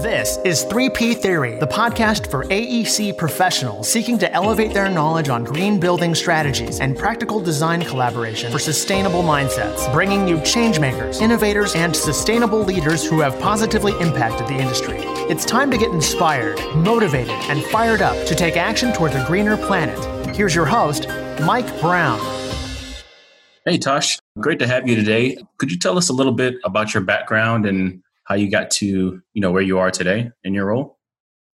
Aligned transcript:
This 0.00 0.38
is 0.42 0.64
3P 0.64 1.18
Theory, 1.18 1.58
the 1.58 1.66
podcast 1.66 2.30
for 2.30 2.44
AEC 2.44 3.18
professionals 3.18 3.92
seeking 3.92 4.16
to 4.20 4.32
elevate 4.32 4.72
their 4.72 4.88
knowledge 4.88 5.28
on 5.28 5.44
green 5.44 5.78
building 5.78 6.14
strategies 6.14 6.80
and 6.80 6.96
practical 6.96 7.40
design 7.40 7.82
collaboration 7.82 8.50
for 8.50 8.58
sustainable 8.58 9.22
mindsets, 9.22 9.92
bringing 9.92 10.26
you 10.26 10.38
changemakers, 10.38 11.20
innovators, 11.20 11.74
and 11.74 11.94
sustainable 11.94 12.60
leaders 12.60 13.04
who 13.06 13.20
have 13.20 13.38
positively 13.38 13.92
impacted 14.00 14.46
the 14.46 14.58
industry. 14.58 14.96
It's 15.28 15.44
time 15.44 15.70
to 15.70 15.76
get 15.76 15.90
inspired, 15.90 16.58
motivated, 16.74 17.34
and 17.50 17.62
fired 17.64 18.00
up 18.00 18.26
to 18.28 18.34
take 18.34 18.56
action 18.56 18.94
towards 18.94 19.14
a 19.14 19.22
greener 19.26 19.58
planet. 19.58 20.34
Here's 20.34 20.54
your 20.54 20.64
host, 20.64 21.06
Mike 21.44 21.68
Brown. 21.82 22.18
Hey, 23.66 23.76
Tosh. 23.76 24.18
Great 24.40 24.58
to 24.60 24.66
have 24.66 24.88
you 24.88 24.96
today. 24.96 25.36
Could 25.58 25.70
you 25.70 25.78
tell 25.78 25.98
us 25.98 26.08
a 26.08 26.14
little 26.14 26.32
bit 26.32 26.54
about 26.64 26.94
your 26.94 27.02
background 27.02 27.66
and 27.66 28.02
how 28.24 28.34
you 28.34 28.50
got 28.50 28.70
to 28.70 29.22
you 29.32 29.40
know 29.40 29.50
where 29.50 29.62
you 29.62 29.78
are 29.78 29.90
today 29.90 30.30
in 30.44 30.54
your 30.54 30.66
role. 30.66 30.98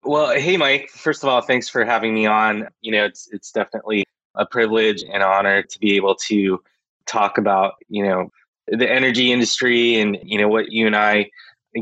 Well, 0.04 0.34
hey 0.34 0.56
Mike, 0.56 0.90
first 0.90 1.22
of 1.22 1.28
all, 1.28 1.40
thanks 1.42 1.68
for 1.68 1.84
having 1.84 2.14
me 2.14 2.26
on. 2.26 2.68
You 2.80 2.92
know, 2.92 3.04
it's 3.04 3.28
it's 3.32 3.52
definitely 3.52 4.04
a 4.34 4.46
privilege 4.46 5.02
and 5.02 5.22
honor 5.22 5.62
to 5.62 5.78
be 5.78 5.96
able 5.96 6.14
to 6.28 6.60
talk 7.06 7.38
about, 7.38 7.74
you 7.88 8.04
know, 8.04 8.30
the 8.68 8.90
energy 8.90 9.32
industry 9.32 10.00
and 10.00 10.18
you 10.22 10.38
know 10.38 10.48
what 10.48 10.70
you 10.70 10.86
and 10.86 10.96
I 10.96 11.30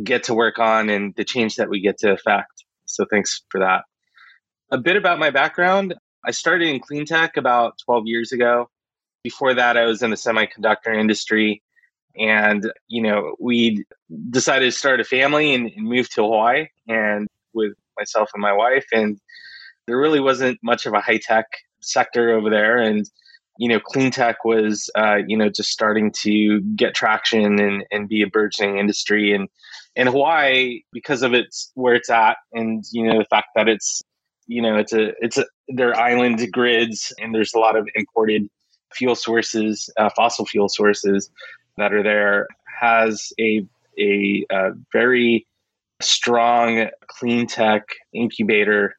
get 0.05 0.25
to 0.25 0.35
work 0.35 0.59
on 0.59 0.89
and 0.89 1.15
the 1.17 1.25
change 1.25 1.57
that 1.57 1.69
we 1.69 1.81
get 1.81 1.99
to 1.99 2.13
affect. 2.13 2.65
So 2.87 3.05
thanks 3.11 3.43
for 3.49 3.61
that. 3.61 3.85
A 4.71 4.79
bit 4.79 4.97
about 4.97 5.19
my 5.19 5.31
background. 5.31 5.95
I 6.25 6.31
started 6.31 6.69
in 6.69 6.81
clean 6.81 7.07
tech 7.07 7.37
about 7.37 7.79
12 7.85 8.07
years 8.07 8.33
ago. 8.33 8.69
Before 9.25 9.55
that, 9.55 9.77
I 9.77 9.85
was 9.85 10.03
in 10.03 10.11
the 10.11 10.17
semiconductor 10.17 10.95
industry 10.95 11.63
and 12.17 12.71
you 12.89 13.03
know 13.03 13.35
we 13.39 13.85
decided 14.31 14.67
to 14.67 14.73
start 14.73 15.01
a 15.01 15.05
family 15.05 15.55
and, 15.55 15.71
and 15.77 15.87
move 15.87 16.09
to 16.11 16.23
hawaii 16.23 16.67
and 16.89 17.29
with 17.55 17.73
myself 17.99 18.31
and 18.35 18.43
my 18.43 18.53
wife 18.53 18.87
and 18.93 19.19
there 19.87 19.99
really 19.99 20.21
wasn't 20.21 20.59
much 20.63 20.87
of 20.87 20.95
a 20.95 21.01
high 21.01 21.21
tech 21.23 21.47
sector 21.81 22.31
over 22.31 22.51
there 22.51 22.79
and 22.79 23.09
you 23.59 23.69
know 23.69 23.79
clean 23.79 24.11
tech 24.11 24.45
was 24.45 24.91
uh, 24.97 25.19
you 25.27 25.37
know 25.37 25.51
just 25.51 25.71
starting 25.71 26.11
to 26.11 26.61
get 26.77 26.95
traction 26.95 27.61
and, 27.61 27.85
and 27.91 28.09
be 28.09 28.23
a 28.23 28.27
burgeoning 28.27 28.79
industry. 28.79 29.35
And 29.35 29.49
in 29.97 30.07
hawaii 30.07 30.81
because 30.93 31.23
of 31.23 31.35
its 31.35 31.71
where 31.75 31.95
it's 31.95 32.11
at 32.11 32.37
and 32.53 32.85
you 32.93 33.05
know 33.05 33.19
the 33.19 33.27
fact 33.27 33.49
that 33.55 33.69
it's 33.69 34.03
you 34.47 34.63
know 34.63 34.77
it's 34.77 34.93
a 34.93 35.13
it's 35.21 35.37
a 35.37 35.45
their 35.69 35.95
island 35.97 36.51
grids 36.53 37.13
and 37.21 37.35
there's 37.35 37.53
a 37.55 37.59
lot 37.59 37.77
of 37.77 37.89
imported 37.95 38.49
fuel 38.95 39.15
sources 39.15 39.91
uh, 39.99 40.09
fossil 40.17 40.47
fuel 40.47 40.69
sources 40.69 41.31
that 41.77 41.93
are 41.93 42.03
there 42.03 42.47
has 42.81 43.33
a 43.39 43.65
a, 43.99 44.47
a 44.51 44.71
very 44.93 45.47
strong 46.01 46.89
clean 47.09 47.47
tech 47.47 47.83
incubator 48.15 48.97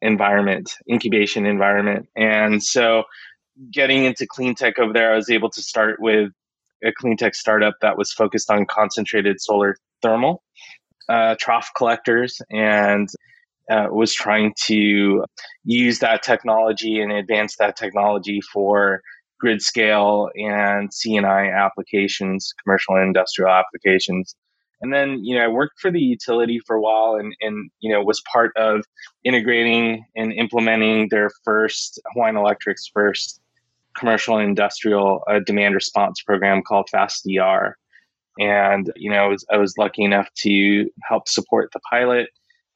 environment, 0.00 0.74
incubation 0.88 1.46
environment. 1.46 2.08
And 2.14 2.62
so 2.62 3.04
getting 3.72 4.04
into 4.04 4.26
clean 4.26 4.54
tech 4.54 4.78
over 4.78 4.92
there, 4.92 5.12
I 5.12 5.16
was 5.16 5.30
able 5.30 5.50
to 5.50 5.62
start 5.62 6.00
with 6.00 6.30
a 6.84 6.92
clean 6.92 7.16
tech 7.16 7.34
startup 7.34 7.74
that 7.80 7.96
was 7.96 8.12
focused 8.12 8.50
on 8.50 8.66
concentrated 8.66 9.40
solar 9.40 9.76
thermal 10.02 10.42
uh, 11.08 11.34
trough 11.38 11.70
collectors 11.76 12.40
and 12.50 13.08
uh, 13.70 13.86
was 13.90 14.12
trying 14.12 14.54
to 14.64 15.24
use 15.64 15.98
that 16.00 16.22
technology 16.22 17.00
and 17.00 17.12
advance 17.12 17.56
that 17.56 17.76
technology 17.76 18.40
for 18.40 19.00
grid 19.44 19.60
scale 19.60 20.30
and 20.36 20.92
C&I 20.92 21.50
applications, 21.50 22.54
commercial 22.62 22.94
and 22.94 23.04
industrial 23.04 23.50
applications. 23.50 24.34
And 24.80 24.90
then, 24.90 25.22
you 25.22 25.36
know, 25.36 25.44
I 25.44 25.48
worked 25.48 25.80
for 25.80 25.90
the 25.90 26.00
utility 26.00 26.60
for 26.66 26.76
a 26.76 26.80
while 26.80 27.16
and, 27.16 27.36
and 27.42 27.70
you 27.80 27.92
know, 27.92 28.02
was 28.02 28.22
part 28.32 28.56
of 28.56 28.86
integrating 29.22 30.06
and 30.16 30.32
implementing 30.32 31.08
their 31.10 31.30
first, 31.44 32.00
Hawaiian 32.14 32.36
Electric's 32.36 32.88
first 32.90 33.38
commercial 33.98 34.38
and 34.38 34.48
industrial 34.48 35.22
uh, 35.28 35.40
demand 35.44 35.74
response 35.74 36.22
program 36.22 36.62
called 36.62 36.88
FastDR. 36.92 37.74
And, 38.38 38.90
you 38.96 39.10
know, 39.10 39.24
I 39.24 39.28
was, 39.28 39.44
I 39.52 39.58
was 39.58 39.74
lucky 39.76 40.04
enough 40.04 40.28
to 40.38 40.90
help 41.06 41.28
support 41.28 41.68
the 41.74 41.80
pilot 41.90 42.28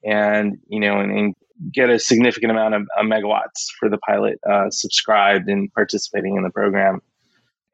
and, 0.04 0.58
you 0.68 0.80
know, 0.80 1.00
and, 1.00 1.10
and 1.18 1.34
get 1.72 1.90
a 1.90 1.98
significant 1.98 2.52
amount 2.52 2.74
of, 2.74 2.82
megawatts 3.02 3.66
for 3.78 3.88
the 3.88 3.98
pilot 3.98 4.38
uh, 4.48 4.70
subscribed 4.70 5.48
and 5.48 5.72
participating 5.72 6.36
in 6.36 6.42
the 6.42 6.50
program. 6.50 7.00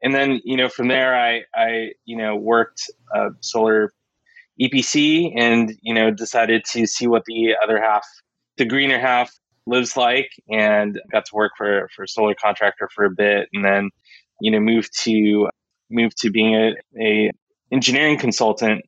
And 0.01 0.13
then, 0.13 0.41
you 0.43 0.57
know, 0.57 0.69
from 0.69 0.87
there, 0.87 1.15
I, 1.15 1.41
I 1.55 1.91
you 2.05 2.17
know, 2.17 2.35
worked 2.35 2.81
uh, 3.15 3.29
solar 3.41 3.91
EPC 4.61 5.33
and, 5.35 5.73
you 5.81 5.93
know, 5.93 6.11
decided 6.11 6.63
to 6.71 6.85
see 6.85 7.07
what 7.07 7.23
the 7.25 7.55
other 7.63 7.81
half, 7.81 8.05
the 8.57 8.65
greener 8.65 8.99
half 8.99 9.31
lives 9.65 9.97
like 9.97 10.29
and 10.49 10.99
got 11.11 11.25
to 11.25 11.35
work 11.35 11.53
for, 11.57 11.89
for 11.95 12.03
a 12.03 12.07
solar 12.07 12.35
contractor 12.35 12.89
for 12.93 13.05
a 13.05 13.09
bit 13.09 13.49
and 13.53 13.65
then, 13.65 13.89
you 14.41 14.51
know, 14.51 14.59
moved 14.59 14.91
to, 15.03 15.49
moved 15.89 16.17
to 16.17 16.29
being 16.29 16.55
a, 16.55 16.73
a 17.01 17.31
engineering 17.71 18.17
consultant 18.17 18.83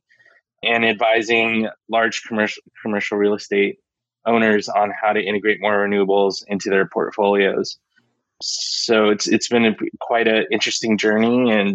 and 0.62 0.84
advising 0.84 1.68
large 1.88 2.22
commercial 2.24 2.62
commercial 2.82 3.16
real 3.16 3.34
estate 3.34 3.78
owners 4.28 4.68
on 4.68 4.92
how 5.00 5.12
to 5.12 5.20
integrate 5.20 5.60
more 5.60 5.86
renewables 5.86 6.44
into 6.46 6.70
their 6.70 6.86
portfolios. 6.86 7.78
So 8.40 9.08
it's 9.08 9.26
it's 9.26 9.48
been 9.48 9.66
a, 9.66 9.74
quite 10.00 10.28
an 10.28 10.46
interesting 10.52 10.96
journey, 10.96 11.50
and 11.50 11.74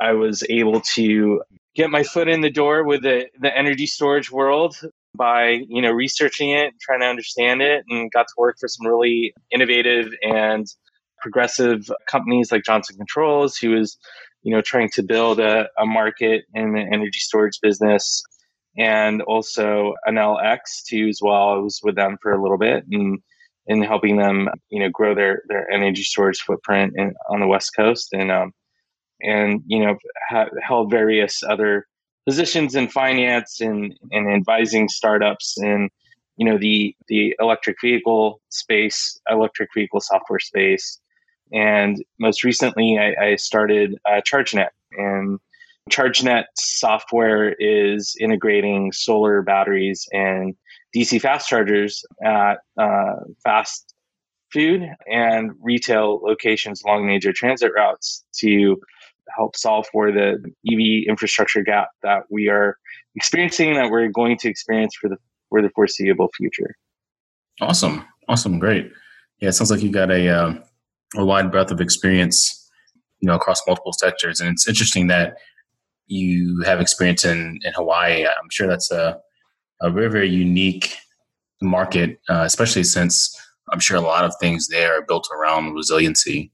I 0.00 0.12
was 0.12 0.42
able 0.50 0.80
to 0.94 1.42
get 1.76 1.90
my 1.90 2.02
foot 2.02 2.28
in 2.28 2.40
the 2.40 2.50
door 2.50 2.84
with 2.84 3.02
the, 3.02 3.26
the 3.40 3.56
energy 3.56 3.86
storage 3.86 4.30
world 4.30 4.76
by 5.16 5.60
you 5.68 5.82
know 5.82 5.92
researching 5.92 6.50
it, 6.50 6.74
trying 6.80 7.00
to 7.00 7.06
understand 7.06 7.62
it, 7.62 7.84
and 7.88 8.10
got 8.10 8.26
to 8.26 8.34
work 8.36 8.56
for 8.58 8.68
some 8.68 8.86
really 8.86 9.34
innovative 9.52 10.12
and 10.22 10.66
progressive 11.20 11.88
companies 12.08 12.50
like 12.50 12.64
Johnson 12.64 12.96
Controls, 12.96 13.56
who 13.56 13.76
is 13.76 13.96
you 14.42 14.52
know 14.52 14.62
trying 14.62 14.90
to 14.90 15.02
build 15.02 15.38
a, 15.38 15.68
a 15.78 15.86
market 15.86 16.44
in 16.54 16.72
the 16.72 16.80
energy 16.80 17.20
storage 17.20 17.60
business 17.62 18.24
and 18.76 19.22
also 19.22 19.94
Enel 20.08 20.42
X 20.44 20.82
too 20.82 21.08
as 21.08 21.20
well. 21.22 21.50
I 21.50 21.56
was 21.56 21.80
with 21.82 21.96
them 21.96 22.18
for 22.22 22.32
a 22.32 22.42
little 22.42 22.58
bit 22.58 22.84
and 22.90 23.18
in 23.66 23.82
helping 23.82 24.16
them, 24.16 24.48
you 24.70 24.80
know, 24.80 24.90
grow 24.90 25.14
their 25.14 25.42
their 25.48 25.70
energy 25.70 26.02
storage 26.02 26.40
footprint 26.40 26.94
in, 26.96 27.14
on 27.30 27.40
the 27.40 27.46
West 27.46 27.72
Coast 27.76 28.08
and 28.12 28.30
um, 28.30 28.52
and 29.22 29.62
you 29.66 29.84
know 29.84 29.96
ha- 30.28 30.50
held 30.62 30.90
various 30.90 31.42
other 31.42 31.86
positions 32.26 32.74
in 32.74 32.88
finance 32.88 33.60
and 33.60 33.94
and 34.10 34.32
advising 34.32 34.88
startups 34.88 35.56
in 35.58 35.88
you 36.36 36.44
know 36.44 36.58
the 36.58 36.94
the 37.08 37.34
electric 37.40 37.76
vehicle 37.80 38.40
space, 38.50 39.18
electric 39.30 39.70
vehicle 39.74 40.00
software 40.00 40.40
space, 40.40 41.00
and 41.52 42.04
most 42.18 42.44
recently 42.44 42.98
I, 42.98 43.28
I 43.28 43.36
started 43.36 43.96
uh, 44.06 44.20
ChargeNet 44.20 44.70
and 44.92 45.38
ChargeNet 45.90 46.44
software 46.56 47.54
is 47.58 48.16
integrating 48.20 48.90
solar 48.92 49.42
batteries 49.42 50.06
and 50.12 50.54
DC 50.96 51.20
fast 51.20 51.48
chargers 51.48 52.04
at 52.24 52.58
uh, 52.78 53.16
fast 53.42 53.94
food 54.52 54.82
and 55.06 55.50
retail 55.60 56.20
locations 56.22 56.82
along 56.84 57.06
major 57.06 57.32
transit 57.32 57.72
routes 57.76 58.24
to 58.38 58.76
help 59.36 59.56
solve 59.56 59.86
for 59.92 60.12
the 60.12 60.34
EV 60.70 61.08
infrastructure 61.08 61.62
gap 61.62 61.88
that 62.02 62.22
we 62.30 62.48
are 62.48 62.76
experiencing 63.16 63.74
that 63.74 63.90
we're 63.90 64.08
going 64.08 64.38
to 64.38 64.48
experience 64.48 64.94
for 64.98 65.08
the 65.08 65.16
for 65.50 65.60
the 65.60 65.70
foreseeable 65.74 66.30
future. 66.36 66.74
Awesome, 67.60 68.04
awesome, 68.28 68.58
great. 68.58 68.90
Yeah, 69.40 69.50
it 69.50 69.52
sounds 69.52 69.70
like 69.70 69.82
you've 69.82 69.92
got 69.92 70.10
a 70.10 70.28
uh, 70.28 70.54
a 71.16 71.24
wide 71.24 71.50
breadth 71.50 71.70
of 71.70 71.80
experience, 71.80 72.70
you 73.20 73.26
know, 73.26 73.34
across 73.34 73.60
multiple 73.66 73.92
sectors, 73.92 74.40
and 74.40 74.50
it's 74.50 74.68
interesting 74.68 75.08
that 75.08 75.36
you 76.06 76.62
have 76.64 76.80
experience 76.80 77.24
in, 77.24 77.58
in 77.64 77.72
Hawaii. 77.74 78.26
I'm 78.26 78.50
sure 78.50 78.66
that's 78.66 78.90
a, 78.90 79.18
a 79.80 79.90
very, 79.90 80.10
very 80.10 80.28
unique 80.28 80.96
market, 81.62 82.20
uh, 82.28 82.42
especially 82.44 82.84
since 82.84 83.34
I'm 83.72 83.80
sure 83.80 83.96
a 83.96 84.00
lot 84.00 84.24
of 84.24 84.34
things 84.40 84.68
there 84.68 84.98
are 84.98 85.02
built 85.06 85.28
around 85.34 85.74
resiliency. 85.74 86.52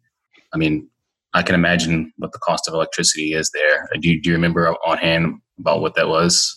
I 0.55 0.57
mean, 0.57 0.89
I 1.35 1.43
can 1.43 1.55
imagine 1.55 2.13
what 2.19 2.33
the 2.33 2.39
cost 2.39 2.69
of 2.69 2.75
electricity 2.75 3.33
is 3.33 3.51
there. 3.53 3.89
Do 4.01 4.09
you, 4.09 4.21
do 4.21 4.31
you 4.31 4.35
remember 4.35 4.75
on 4.87 4.99
hand 4.99 5.41
about 5.59 5.81
what 5.81 5.95
that 5.95 6.09
was? 6.09 6.57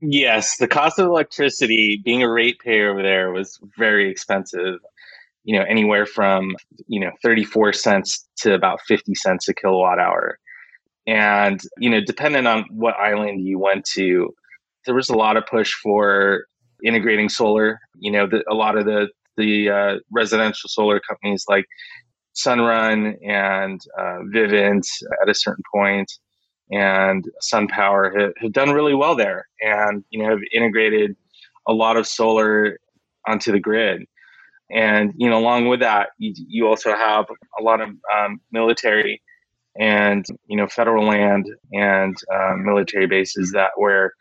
Yes, 0.00 0.58
the 0.58 0.68
cost 0.68 0.98
of 0.98 1.06
electricity, 1.06 2.00
being 2.04 2.22
a 2.22 2.30
ratepayer 2.30 2.90
over 2.90 3.02
there, 3.02 3.32
was 3.32 3.58
very 3.76 4.08
expensive. 4.08 4.78
You 5.44 5.58
know, 5.58 5.64
anywhere 5.64 6.06
from 6.06 6.54
you 6.86 7.00
know 7.00 7.10
thirty 7.22 7.44
four 7.44 7.72
cents 7.72 8.28
to 8.38 8.54
about 8.54 8.80
fifty 8.86 9.14
cents 9.14 9.48
a 9.48 9.54
kilowatt 9.54 9.98
hour. 9.98 10.38
And, 11.08 11.58
you 11.78 11.88
know, 11.88 12.00
depending 12.00 12.46
on 12.46 12.66
what 12.70 12.94
island 12.96 13.40
you 13.40 13.58
went 13.58 13.86
to, 13.94 14.34
there 14.84 14.94
was 14.94 15.08
a 15.08 15.16
lot 15.16 15.38
of 15.38 15.46
push 15.46 15.72
for 15.72 16.44
integrating 16.84 17.30
solar. 17.30 17.80
You 17.98 18.12
know, 18.12 18.26
the, 18.26 18.44
a 18.50 18.54
lot 18.54 18.76
of 18.76 18.84
the, 18.84 19.08
the 19.38 19.70
uh, 19.70 19.94
residential 20.10 20.68
solar 20.68 21.00
companies 21.00 21.46
like 21.48 21.64
Sunrun 22.36 23.16
and 23.26 23.80
uh, 23.98 24.18
Vivint 24.34 24.86
at 25.22 25.30
a 25.30 25.34
certain 25.34 25.64
point 25.74 26.12
and 26.70 27.24
SunPower 27.42 28.20
have, 28.20 28.32
have 28.36 28.52
done 28.52 28.72
really 28.72 28.94
well 28.94 29.16
there 29.16 29.48
and, 29.62 30.04
you 30.10 30.22
know, 30.22 30.28
have 30.28 30.40
integrated 30.52 31.16
a 31.66 31.72
lot 31.72 31.96
of 31.96 32.06
solar 32.06 32.78
onto 33.26 33.50
the 33.50 33.58
grid. 33.58 34.04
And 34.70 35.14
you 35.16 35.30
know, 35.30 35.38
along 35.38 35.68
with 35.68 35.80
that, 35.80 36.10
you, 36.18 36.34
you 36.36 36.66
also 36.66 36.90
have 36.90 37.24
a 37.58 37.62
lot 37.62 37.80
of 37.80 37.88
um, 38.14 38.40
military 38.52 39.22
and 39.78 40.26
you 40.46 40.56
know 40.56 40.66
federal 40.66 41.06
land 41.06 41.46
and 41.72 42.16
um, 42.34 42.64
military 42.64 43.06
bases 43.06 43.52
that 43.52 43.70
where 43.76 44.12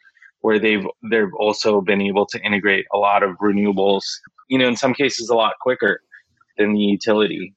where 0.42 0.60
they've 0.60 0.86
they've 1.10 1.34
also 1.40 1.82
been 1.82 2.02
able 2.02 2.26
to 2.28 2.40
integrate 2.42 2.86
a 2.94 2.98
lot 2.98 3.24
of 3.24 3.32
renewables. 3.42 4.04
You 4.50 4.60
know, 4.60 4.68
in 4.68 4.76
some 4.76 4.94
cases, 4.94 5.30
a 5.30 5.36
lot 5.36 5.54
quicker 5.60 6.02
than 6.58 6.74
the 6.74 6.80
utility. 6.80 7.54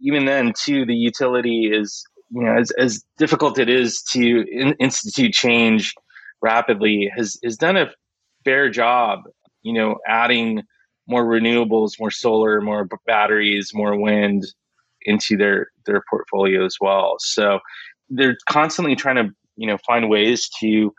Even 0.00 0.24
then, 0.24 0.52
too, 0.60 0.84
the 0.84 0.94
utility 0.94 1.70
is 1.72 2.04
you 2.30 2.42
know 2.42 2.56
as 2.58 2.70
as 2.72 3.04
difficult 3.18 3.58
it 3.58 3.68
is 3.68 4.02
to 4.12 4.44
in, 4.50 4.74
institute 4.80 5.32
change 5.32 5.94
rapidly 6.42 7.10
has 7.14 7.38
has 7.44 7.56
done 7.56 7.76
a 7.76 7.90
fair 8.44 8.70
job. 8.70 9.20
You 9.62 9.74
know, 9.74 9.96
adding 10.06 10.62
more 11.06 11.24
renewables, 11.24 11.92
more 11.98 12.10
solar, 12.10 12.60
more 12.60 12.88
batteries, 13.06 13.72
more 13.74 13.98
wind 13.98 14.44
into 15.02 15.36
their 15.36 15.68
their 15.88 16.02
portfolio 16.08 16.64
as 16.64 16.76
well. 16.80 17.16
So 17.18 17.58
they're 18.08 18.36
constantly 18.48 18.94
trying 18.94 19.16
to 19.16 19.34
you 19.56 19.66
know 19.66 19.78
find 19.86 20.08
ways 20.08 20.48
to 20.60 20.94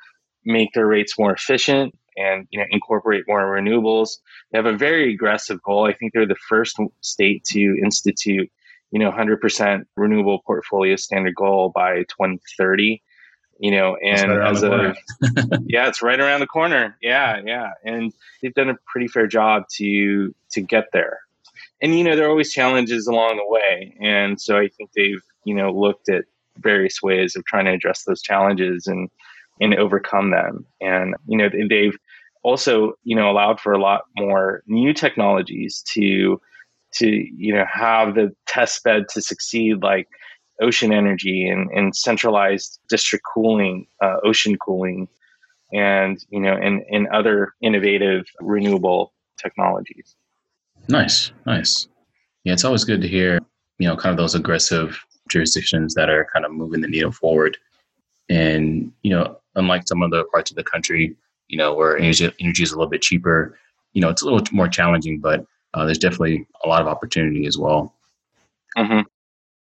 make 0.46 0.74
their 0.74 0.88
rates 0.88 1.18
more 1.18 1.34
efficient 1.34 1.98
and 2.18 2.48
you 2.50 2.60
know 2.60 2.66
incorporate 2.70 3.24
more 3.28 3.46
renewables. 3.46 4.18
They 4.52 4.58
have 4.58 4.66
a 4.66 4.78
very 4.78 5.14
aggressive 5.14 5.62
goal. 5.64 5.88
I 5.88 5.94
think 5.94 6.14
they're 6.14 6.28
the 6.28 6.36
first 6.36 6.78
state 7.02 7.44
to 7.46 7.78
institute 7.84 8.52
you 8.92 9.00
know 9.00 9.12
100% 9.12 9.84
renewable 9.96 10.40
portfolio 10.46 10.96
standard 10.96 11.36
goal 11.36 11.72
by 11.74 12.00
2030 12.04 13.02
you 13.60 13.72
know 13.72 13.96
and 13.98 14.32
right 14.32 14.52
as 14.52 14.64
a 14.64 14.96
yeah 15.68 15.88
it's 15.88 16.02
right 16.02 16.20
around 16.20 16.40
the 16.40 16.48
corner 16.48 16.98
yeah 17.02 17.40
yeah 17.46 17.72
and 17.84 18.14
they've 18.42 18.54
done 18.54 18.70
a 18.70 18.76
pretty 18.88 19.08
fair 19.08 19.28
job 19.28 19.64
to 19.70 20.34
to 20.52 20.62
get 20.62 20.86
there 20.94 21.20
and 21.82 21.98
you 21.98 22.04
know 22.04 22.16
there 22.16 22.26
are 22.28 22.30
always 22.30 22.52
challenges 22.52 23.08
along 23.08 23.38
the 23.38 23.48
way. 23.48 23.96
And 24.02 24.40
so 24.40 24.58
i 24.58 24.68
think 24.68 24.92
they've 24.96 25.24
you 25.46 25.56
know 25.56 25.72
looked 25.72 26.10
at 26.10 26.26
various 26.58 27.02
ways 27.02 27.36
of 27.36 27.46
trying 27.46 27.66
to 27.66 27.72
address 27.72 28.04
those 28.04 28.22
challenges 28.22 28.88
and 28.88 29.10
and 29.62 29.76
overcome 29.76 30.32
them. 30.32 30.66
And 30.82 31.16
you 31.28 31.38
know 31.38 31.50
they've 31.50 31.98
also 32.44 32.94
you 33.04 33.16
know 33.16 33.30
allowed 33.30 33.60
for 33.60 33.74
a 33.74 33.82
lot 33.82 34.04
more 34.18 34.64
new 34.68 34.94
technologies 34.94 35.84
to 35.94 36.40
to 36.94 37.08
you 37.08 37.54
know 37.54 37.66
have 37.72 38.16
the 38.16 38.34
test 38.48 38.84
bed 38.84 39.08
to 39.10 39.22
succeed 39.22 39.82
like 39.82 40.08
ocean 40.62 40.92
energy 40.92 41.48
and, 41.48 41.70
and 41.72 41.96
centralized 41.96 42.80
district 42.90 43.26
cooling 43.34 43.88
uh, 44.04 44.18
ocean 44.24 44.58
cooling 44.58 45.08
and 45.74 46.26
you 46.30 46.40
know 46.40 46.54
and, 46.54 46.82
and 46.92 47.08
other 47.10 47.54
innovative 47.62 48.26
renewable 48.40 49.14
technologies 49.38 50.16
Nice, 50.90 51.32
nice. 51.46 51.88
Yeah, 52.44 52.54
it's 52.54 52.66
always 52.66 52.84
good 52.84 53.02
to 53.02 53.08
hear, 53.08 53.40
you 53.78 53.88
know, 53.88 53.96
kind 53.96 54.12
of 54.12 54.18
those 54.18 54.34
aggressive 54.34 55.00
jurisdictions 55.30 55.94
that 55.94 56.10
are 56.10 56.28
kind 56.34 56.46
of 56.46 56.52
moving 56.52 56.82
the 56.82 56.88
needle 56.88 57.12
forward. 57.12 57.58
And, 58.30 58.92
you 59.04 59.12
know, 59.12 59.38
unlike 59.56 59.88
some 59.88 60.02
other 60.02 60.24
parts 60.26 60.50
of 60.50 60.58
the 60.58 60.64
country, 60.64 61.16
you 61.48 61.58
know, 61.58 61.74
where 61.76 61.98
energy, 61.98 62.32
energy 62.40 62.64
is 62.64 62.72
a 62.72 62.76
little 62.76 62.90
bit 62.90 63.04
cheaper, 63.04 63.58
you 63.94 64.02
know, 64.02 64.10
it's 64.10 64.24
a 64.24 64.26
little 64.26 64.44
more 64.52 64.68
challenging, 64.68 65.20
but 65.20 65.46
uh, 65.76 65.86
there's 65.86 65.98
definitely 66.00 66.48
a 66.64 66.68
lot 66.68 66.82
of 66.82 66.88
opportunity 66.88 67.46
as 67.46 67.58
well. 67.58 67.94
Mm-hmm. 68.78 69.02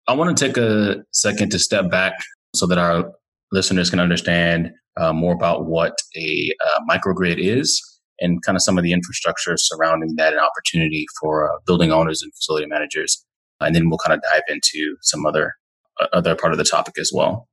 I 0.08 0.12
want 0.12 0.36
to 0.36 0.46
take 0.46 0.56
a 0.58 1.02
second 1.12 1.50
to 1.52 1.58
step 1.58 1.90
back 1.90 2.14
so 2.54 2.66
that 2.66 2.78
our 2.78 3.10
listeners 3.52 3.88
can 3.90 4.00
understand 4.00 4.72
uh, 4.96 5.12
more 5.12 5.34
about 5.34 5.64
what 5.66 5.96
a 6.14 6.52
uh, 6.64 6.80
microgrid 6.90 7.38
is 7.38 7.95
and 8.20 8.42
kind 8.42 8.56
of 8.56 8.62
some 8.62 8.78
of 8.78 8.84
the 8.84 8.92
infrastructure 8.92 9.54
surrounding 9.56 10.14
that 10.16 10.32
and 10.32 10.40
opportunity 10.40 11.06
for 11.20 11.52
uh, 11.52 11.58
building 11.66 11.92
owners 11.92 12.22
and 12.22 12.32
facility 12.34 12.66
managers. 12.66 13.24
And 13.60 13.74
then 13.74 13.88
we'll 13.88 13.98
kind 13.98 14.14
of 14.14 14.22
dive 14.32 14.42
into 14.48 14.96
some 15.02 15.24
other 15.26 15.54
uh, 16.00 16.06
other 16.12 16.34
part 16.34 16.52
of 16.52 16.58
the 16.58 16.64
topic 16.64 16.94
as 16.98 17.10
well. 17.14 17.48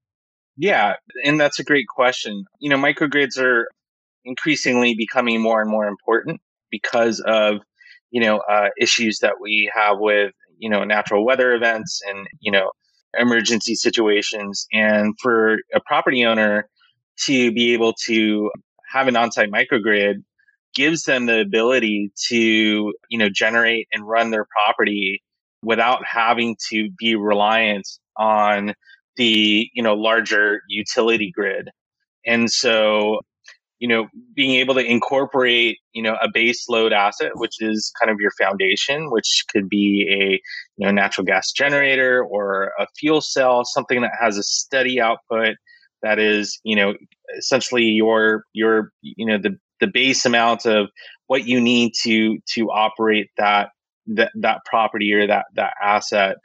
Yeah, 0.58 0.96
and 1.24 1.40
that's 1.40 1.60
a 1.60 1.64
great 1.64 1.88
question. 1.88 2.46
You 2.60 2.70
know, 2.70 2.78
microgrids 2.78 3.40
are 3.40 3.68
increasingly 4.26 4.96
becoming 4.96 5.42
more 5.42 5.62
and 5.62 5.70
more 5.70 5.88
important 5.88 6.42
because 6.70 7.20
of 7.22 7.58
you 8.12 8.22
know 8.22 8.38
uh, 8.50 8.70
issues 8.80 9.20
that 9.20 9.36
we 9.42 9.72
have 9.74 9.98
with 10.00 10.34
you 10.58 10.70
know 10.70 10.84
natural 10.84 11.26
weather 11.26 11.54
events 11.54 12.02
and 12.08 12.28
you 12.40 12.52
know 12.52 12.72
emergency 13.18 13.76
situations 13.76 14.66
and 14.74 15.14
for 15.22 15.58
a 15.74 15.80
property 15.86 16.26
owner 16.26 16.68
to 17.26 17.52
be 17.52 17.74
able 17.74 17.94
to 18.06 18.50
have 18.92 19.08
an 19.08 19.16
on-site 19.16 19.52
microgrid 19.52 20.16
gives 20.74 21.04
them 21.04 21.26
the 21.26 21.40
ability 21.40 22.12
to, 22.30 22.94
you 23.10 23.18
know, 23.18 23.30
generate 23.30 23.88
and 23.94 24.08
run 24.08 24.32
their 24.32 24.46
property 24.46 25.22
without 25.64 26.06
having 26.06 26.56
to 26.70 26.90
be 26.98 27.16
reliant 27.16 27.88
on 28.18 28.74
the, 29.16 29.70
you 29.74 29.84
know, 29.84 29.94
larger 29.94 30.62
utility 30.68 31.32
grid. 31.32 31.70
And 32.26 32.52
so, 32.52 33.20
you 33.80 33.88
know, 33.88 34.08
being 34.34 34.52
able 34.52 34.76
to 34.76 34.86
incorporate, 34.86 35.78
you 35.94 36.02
know, 36.02 36.16
a 36.22 36.30
base 36.34 36.70
load 36.70 36.94
asset, 36.94 37.32
which 37.36 37.56
is 37.60 37.92
kind 38.00 38.12
of 38.12 38.20
your 38.20 38.32
foundation, 38.38 39.12
which 39.12 39.44
could 39.52 39.68
be 39.68 40.08
a, 40.10 40.40
you 40.78 40.86
know, 40.86 40.92
natural 40.92 41.26
gas 41.26 41.52
generator 41.52 42.24
or 42.24 42.72
a 42.80 42.88
fuel 42.98 43.22
cell, 43.22 43.64
something 43.66 44.02
that 44.02 44.12
has 44.22 44.38
a 44.38 44.44
steady 44.44 45.02
output 45.02 45.56
that 46.02 46.20
is, 46.20 46.60
you 46.64 46.76
know, 46.76 46.94
essentially 47.38 47.84
your, 47.84 48.44
your, 48.54 48.92
you 49.02 49.26
know, 49.26 49.38
the, 49.38 49.58
the 49.84 49.92
base 49.92 50.24
amount 50.24 50.66
of 50.66 50.90
what 51.28 51.46
you 51.46 51.60
need 51.60 51.92
to 52.04 52.38
to 52.54 52.72
operate 52.72 53.30
that 53.38 53.72
that 54.08 54.32
that 54.34 54.60
property 54.64 55.12
or 55.14 55.28
that 55.28 55.46
that 55.56 55.74
asset 55.84 56.38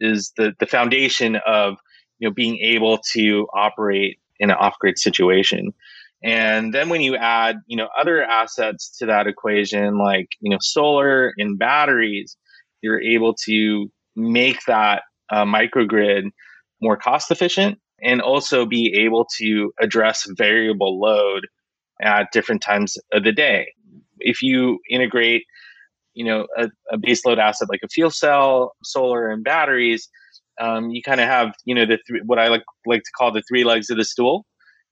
is 0.00 0.32
the 0.38 0.54
the 0.58 0.66
foundation 0.66 1.36
of 1.46 1.76
you 2.18 2.26
know 2.26 2.32
being 2.32 2.58
able 2.60 2.96
to 3.12 3.46
operate 3.52 4.18
in 4.40 4.50
an 4.50 4.56
off-grid 4.56 4.98
situation. 4.98 5.74
And 6.22 6.72
then 6.72 6.88
when 6.88 7.02
you 7.02 7.14
add 7.14 7.56
you 7.66 7.76
know 7.76 7.88
other 8.00 8.22
assets 8.24 8.96
to 8.98 9.06
that 9.06 9.26
equation 9.26 9.98
like 9.98 10.28
you 10.40 10.50
know 10.50 10.58
solar 10.60 11.34
and 11.36 11.58
batteries 11.58 12.38
you're 12.80 13.02
able 13.02 13.34
to 13.34 13.90
make 14.16 14.60
that 14.66 15.02
uh, 15.30 15.44
microgrid 15.44 16.30
more 16.80 16.96
cost 16.96 17.30
efficient 17.30 17.78
and 18.00 18.22
also 18.22 18.64
be 18.64 18.94
able 18.96 19.26
to 19.36 19.72
address 19.78 20.26
variable 20.36 20.98
load 20.98 21.46
at 22.02 22.32
different 22.32 22.62
times 22.62 22.96
of 23.12 23.24
the 23.24 23.32
day. 23.32 23.72
If 24.20 24.42
you 24.42 24.80
integrate, 24.90 25.44
you 26.14 26.24
know, 26.24 26.46
a, 26.56 26.68
a 26.92 26.98
baseload 26.98 27.38
asset 27.38 27.68
like 27.70 27.80
a 27.84 27.88
fuel 27.88 28.10
cell, 28.10 28.74
solar, 28.82 29.30
and 29.30 29.44
batteries, 29.44 30.08
um, 30.60 30.90
you 30.90 31.02
kind 31.02 31.20
of 31.20 31.28
have, 31.28 31.54
you 31.64 31.74
know, 31.74 31.86
the 31.86 31.98
th- 32.08 32.22
what 32.26 32.38
I 32.38 32.48
like 32.48 32.64
like 32.86 33.02
to 33.02 33.10
call 33.16 33.32
the 33.32 33.42
three 33.48 33.64
legs 33.64 33.90
of 33.90 33.96
the 33.96 34.04
stool, 34.04 34.44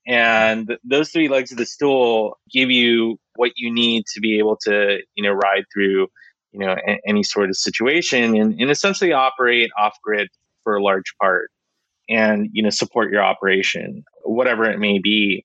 and 0.07 0.77
those 0.85 1.11
three 1.11 1.29
legs 1.29 1.51
of 1.51 1.59
the 1.59 1.67
stool 1.67 2.39
give 2.53 2.71
you 2.71 3.19
what 3.35 3.53
you 3.57 3.73
need 3.73 4.05
to 4.15 4.21
be 4.21 4.39
able 4.39 4.57
to, 4.63 4.99
you 5.17 5.23
know, 5.25 5.33
ride 5.33 5.65
through, 5.75 6.07
you 6.53 6.61
know, 6.61 6.77
a- 6.87 7.01
any 7.07 7.23
sort 7.25 7.49
of 7.49 7.57
situation 7.57 8.37
and, 8.37 8.61
and 8.61 8.71
essentially 8.71 9.13
operate 9.13 9.71
off 9.79 9.97
grid 10.05 10.29
for 10.63 10.77
a 10.77 10.83
large 10.83 11.13
part, 11.21 11.51
and 12.09 12.49
you 12.53 12.63
know, 12.63 12.71
support 12.71 13.11
your 13.11 13.23
operation, 13.23 14.05
whatever 14.25 14.71
it 14.71 14.79
may 14.79 14.99
be. 15.01 15.45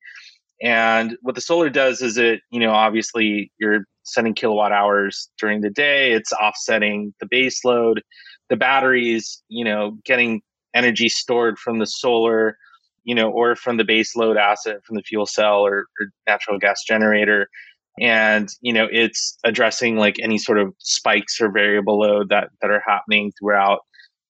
And 0.62 1.18
what 1.22 1.36
the 1.36 1.42
solar 1.42 1.70
does 1.70 2.02
is 2.02 2.18
it, 2.18 2.42
you 2.52 2.60
know, 2.60 2.72
obviously 2.72 3.52
you're 3.60 3.86
sending 4.04 4.34
kilowatt 4.34 4.72
hours 4.72 5.30
during 5.40 5.62
the 5.62 5.70
day, 5.70 6.12
it's 6.12 6.32
offsetting 6.34 7.14
the 7.20 7.26
base 7.26 7.66
load. 7.66 8.04
The 8.50 8.58
batteries, 8.58 9.42
you 9.48 9.64
know, 9.64 9.98
getting 10.06 10.42
energy 10.74 11.10
stored 11.10 11.58
from 11.58 11.80
the 11.80 11.86
solar, 11.86 12.58
you 13.04 13.16
know, 13.16 13.30
or 13.32 13.56
from 13.56 13.78
the 13.78 13.84
base 13.84 14.16
load 14.16 14.38
asset 14.38 14.84
from 14.84 14.98
the 14.98 15.04
fuel 15.04 15.26
cell 15.26 15.66
or, 15.66 15.88
or 16.00 16.08
natural 16.28 16.60
gas 16.60 16.84
generator. 16.88 17.48
And, 18.00 18.50
you 18.62 18.74
know, 18.74 18.88
it's 18.92 19.38
addressing 19.44 19.98
like 19.98 20.18
any 20.22 20.38
sort 20.38 20.60
of 20.60 20.74
spikes 20.78 21.42
or 21.42 21.52
variable 21.52 22.00
load 22.00 22.30
that, 22.30 22.50
that 22.62 22.72
are 22.72 22.84
happening 22.86 23.32
throughout, 23.40 23.80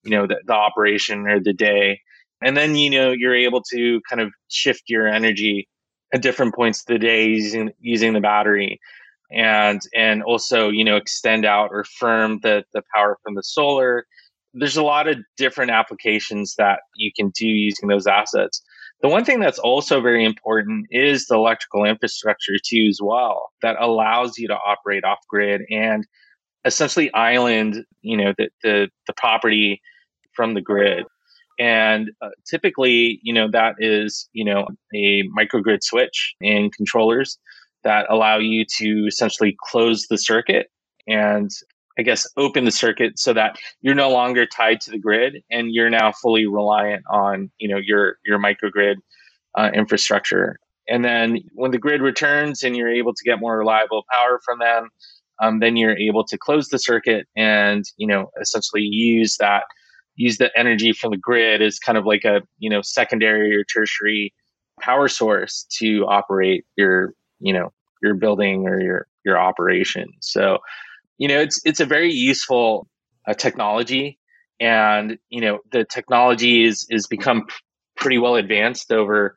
you 0.02 0.10
know, 0.10 0.26
the, 0.26 0.36
the 0.46 0.54
operation 0.54 1.28
or 1.28 1.40
the 1.40 1.52
day. 1.52 2.00
And 2.42 2.56
then, 2.56 2.74
you 2.74 2.90
know, 2.90 3.12
you're 3.12 3.36
able 3.36 3.62
to 3.72 4.00
kind 4.08 4.20
of 4.20 4.32
shift 4.48 4.84
your 4.88 5.06
energy 5.06 5.68
at 6.12 6.22
different 6.22 6.54
points 6.54 6.80
of 6.80 6.86
the 6.86 6.98
day 6.98 7.26
using 7.26 7.70
using 7.80 8.12
the 8.12 8.20
battery. 8.20 8.80
And 9.30 9.80
and 9.94 10.22
also 10.22 10.68
you 10.68 10.84
know 10.84 10.96
extend 10.96 11.44
out 11.44 11.70
or 11.72 11.84
firm 11.84 12.40
the 12.42 12.64
the 12.72 12.82
power 12.94 13.18
from 13.22 13.34
the 13.34 13.42
solar. 13.42 14.06
There's 14.54 14.76
a 14.76 14.82
lot 14.82 15.08
of 15.08 15.16
different 15.38 15.70
applications 15.70 16.54
that 16.56 16.80
you 16.96 17.10
can 17.16 17.30
do 17.30 17.46
using 17.46 17.88
those 17.88 18.06
assets. 18.06 18.62
The 19.00 19.08
one 19.08 19.24
thing 19.24 19.40
that's 19.40 19.58
also 19.58 20.00
very 20.00 20.24
important 20.24 20.86
is 20.90 21.26
the 21.26 21.34
electrical 21.34 21.84
infrastructure 21.84 22.54
too 22.64 22.86
as 22.88 23.00
well 23.02 23.50
that 23.62 23.76
allows 23.80 24.38
you 24.38 24.46
to 24.48 24.54
operate 24.54 25.04
off 25.04 25.18
grid 25.28 25.62
and 25.70 26.06
essentially 26.64 27.12
island 27.12 27.84
you 28.02 28.16
know 28.16 28.32
the, 28.38 28.48
the 28.62 28.88
the 29.06 29.12
property 29.14 29.80
from 30.34 30.54
the 30.54 30.60
grid 30.60 31.04
and 31.62 32.10
uh, 32.20 32.30
typically, 32.44 33.20
you 33.22 33.32
know, 33.32 33.48
that 33.48 33.76
is, 33.78 34.28
you 34.32 34.44
know, 34.44 34.66
a 34.96 35.22
microgrid 35.28 35.84
switch 35.84 36.34
and 36.42 36.72
controllers 36.72 37.38
that 37.84 38.04
allow 38.10 38.36
you 38.36 38.64
to 38.78 39.04
essentially 39.06 39.56
close 39.70 40.08
the 40.10 40.18
circuit 40.18 40.66
and 41.06 41.52
I 41.96 42.02
guess 42.02 42.26
open 42.36 42.64
the 42.64 42.72
circuit 42.72 43.16
so 43.16 43.32
that 43.34 43.58
you're 43.80 43.94
no 43.94 44.10
longer 44.10 44.44
tied 44.44 44.80
to 44.80 44.90
the 44.90 44.98
grid 44.98 45.44
and 45.52 45.72
you're 45.72 45.90
now 45.90 46.10
fully 46.10 46.46
reliant 46.46 47.04
on 47.08 47.48
you 47.58 47.68
know 47.68 47.76
your 47.76 48.16
your 48.26 48.40
microgrid 48.40 48.96
uh, 49.56 49.70
infrastructure. 49.72 50.58
And 50.88 51.04
then 51.04 51.42
when 51.52 51.70
the 51.70 51.78
grid 51.78 52.02
returns 52.02 52.64
and 52.64 52.76
you're 52.76 52.92
able 52.92 53.14
to 53.14 53.24
get 53.24 53.38
more 53.38 53.56
reliable 53.56 54.02
power 54.12 54.40
from 54.44 54.58
them, 54.58 54.88
um, 55.40 55.60
then 55.60 55.76
you're 55.76 55.96
able 55.96 56.24
to 56.24 56.36
close 56.36 56.70
the 56.70 56.78
circuit 56.78 57.28
and 57.36 57.84
you 57.98 58.08
know 58.08 58.32
essentially 58.40 58.82
use 58.82 59.36
that 59.36 59.62
use 60.16 60.38
the 60.38 60.50
energy 60.56 60.92
from 60.92 61.10
the 61.10 61.16
grid 61.16 61.62
as 61.62 61.78
kind 61.78 61.98
of 61.98 62.06
like 62.06 62.24
a 62.24 62.42
you 62.58 62.70
know 62.70 62.82
secondary 62.82 63.54
or 63.54 63.64
tertiary 63.64 64.32
power 64.80 65.08
source 65.08 65.66
to 65.78 66.04
operate 66.06 66.64
your 66.76 67.14
you 67.40 67.52
know 67.52 67.72
your 68.02 68.14
building 68.14 68.66
or 68.66 68.80
your 68.80 69.06
your 69.24 69.38
operation. 69.38 70.08
So 70.20 70.58
you 71.18 71.28
know 71.28 71.40
it's 71.40 71.60
it's 71.64 71.80
a 71.80 71.86
very 71.86 72.12
useful 72.12 72.88
uh, 73.26 73.34
technology 73.34 74.18
and 74.60 75.18
you 75.28 75.40
know 75.40 75.58
the 75.70 75.84
technology 75.84 76.64
is 76.64 76.86
is 76.90 77.06
become 77.06 77.46
pretty 77.96 78.18
well 78.18 78.36
advanced 78.36 78.90
over 78.92 79.36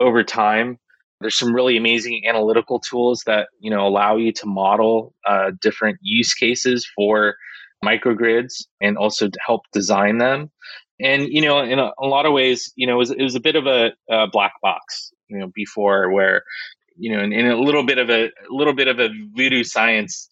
over 0.00 0.22
time 0.22 0.78
there's 1.20 1.38
some 1.38 1.54
really 1.54 1.76
amazing 1.76 2.22
analytical 2.26 2.78
tools 2.80 3.22
that 3.26 3.48
you 3.60 3.70
know 3.70 3.86
allow 3.86 4.16
you 4.16 4.32
to 4.32 4.46
model 4.46 5.14
uh, 5.26 5.50
different 5.60 5.98
use 6.02 6.34
cases 6.34 6.86
for 6.94 7.36
microgrids 7.84 8.64
and 8.80 8.96
also 8.96 9.28
to 9.28 9.38
help 9.44 9.62
design 9.72 10.18
them. 10.18 10.50
And 11.00 11.26
you 11.28 11.42
know 11.42 11.60
in 11.60 11.78
a, 11.78 11.90
a 11.98 12.06
lot 12.06 12.26
of 12.26 12.32
ways 12.32 12.72
you 12.76 12.86
know 12.86 12.94
it 12.94 12.98
was, 12.98 13.10
it 13.10 13.22
was 13.22 13.34
a 13.34 13.40
bit 13.40 13.56
of 13.56 13.66
a, 13.66 13.92
a, 14.08 14.28
black 14.28 14.52
box 14.62 15.12
you 15.28 15.38
know 15.38 15.50
before 15.52 16.12
where 16.12 16.44
you 16.96 17.14
know 17.14 17.22
in, 17.22 17.32
in 17.32 17.46
a 17.46 17.56
little 17.56 17.84
bit 17.84 17.98
of 17.98 18.10
a, 18.10 18.26
a 18.26 18.50
little 18.50 18.74
bit 18.74 18.86
of 18.86 19.00
a 19.00 19.08
voodoo 19.34 19.64
science 19.64 20.28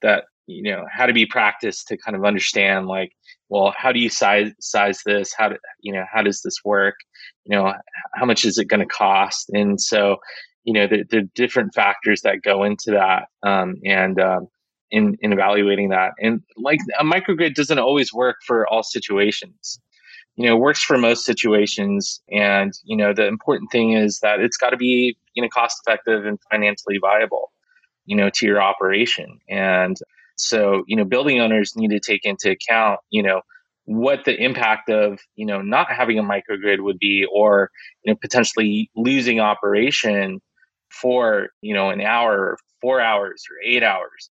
that 0.00 0.24
you 0.46 0.62
know 0.62 0.86
how 0.90 1.06
to 1.06 1.12
be 1.12 1.26
practiced 1.26 1.88
to 1.88 1.96
kind 1.98 2.16
of 2.16 2.24
understand 2.24 2.86
like 2.86 3.12
well 3.50 3.74
how 3.76 3.92
do 3.92 4.00
you 4.00 4.08
size 4.08 4.50
size 4.60 5.00
this? 5.04 5.32
How 5.36 5.50
do 5.50 5.56
you 5.80 5.92
know 5.92 6.04
how 6.10 6.22
does 6.22 6.40
this 6.42 6.56
work? 6.64 6.94
You 7.44 7.56
know 7.56 7.74
how 8.14 8.24
much 8.24 8.44
is 8.44 8.58
it 8.58 8.68
going 8.68 8.80
to 8.80 8.86
cost? 8.86 9.50
And 9.50 9.80
so 9.80 10.16
you 10.64 10.72
know 10.72 10.86
the, 10.86 11.04
the 11.08 11.28
different 11.34 11.74
factors 11.74 12.22
that 12.22 12.42
go 12.42 12.64
into 12.64 12.90
that. 12.92 13.28
Um, 13.42 13.76
and 13.84 14.18
um, 14.20 14.48
in, 14.90 15.16
in 15.20 15.32
evaluating 15.32 15.90
that. 15.90 16.12
And 16.20 16.42
like 16.56 16.78
a 16.98 17.04
microgrid 17.04 17.54
doesn't 17.54 17.78
always 17.78 18.12
work 18.12 18.36
for 18.46 18.66
all 18.68 18.82
situations. 18.82 19.80
You 20.36 20.46
know 20.46 20.56
works 20.56 20.82
for 20.82 20.96
most 20.96 21.24
situations. 21.24 22.20
And 22.30 22.72
you 22.84 22.96
know 22.96 23.12
the 23.12 23.26
important 23.26 23.72
thing 23.72 23.92
is 23.92 24.20
that 24.20 24.40
it's 24.40 24.56
got 24.56 24.70
to 24.70 24.76
be 24.76 25.16
you 25.34 25.42
know 25.42 25.48
cost 25.48 25.82
effective 25.84 26.24
and 26.26 26.38
financially 26.50 26.98
viable 27.00 27.52
you 28.06 28.16
know 28.16 28.30
to 28.30 28.46
your 28.46 28.62
operation. 28.62 29.40
And 29.48 29.96
so 30.36 30.84
you 30.86 30.96
know 30.96 31.04
building 31.04 31.40
owners 31.40 31.74
need 31.76 31.90
to 31.90 32.00
take 32.00 32.24
into 32.24 32.50
account 32.50 33.00
you 33.10 33.22
know 33.22 33.42
what 33.88 34.26
the 34.26 34.36
impact 34.36 34.90
of 34.90 35.18
you 35.34 35.46
know 35.46 35.62
not 35.62 35.90
having 35.90 36.18
a 36.18 36.22
microgrid 36.22 36.80
would 36.80 36.98
be 36.98 37.26
or 37.32 37.70
you 38.04 38.12
know 38.12 38.16
potentially 38.20 38.90
losing 38.94 39.40
operation 39.40 40.40
for 40.90 41.48
you 41.62 41.74
know 41.74 41.90
an 41.90 42.00
hour 42.00 42.58
four 42.80 43.00
hours 43.00 43.44
or 43.50 43.56
eight 43.64 43.82
hours 43.82 44.30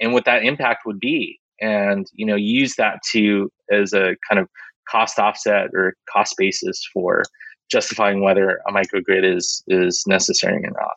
and 0.00 0.12
what 0.12 0.24
that 0.24 0.44
impact 0.44 0.82
would 0.86 1.00
be 1.00 1.38
and 1.60 2.06
you 2.14 2.26
know 2.26 2.36
use 2.36 2.76
that 2.76 3.00
to 3.10 3.50
as 3.70 3.92
a 3.92 4.16
kind 4.28 4.38
of 4.40 4.48
cost 4.88 5.18
offset 5.18 5.68
or 5.74 5.94
cost 6.10 6.34
basis 6.38 6.82
for 6.92 7.22
justifying 7.70 8.22
whether 8.22 8.60
a 8.68 8.72
microgrid 8.72 9.24
is 9.24 9.62
is 9.68 10.02
necessary 10.06 10.64
or 10.64 10.70
not 10.70 10.94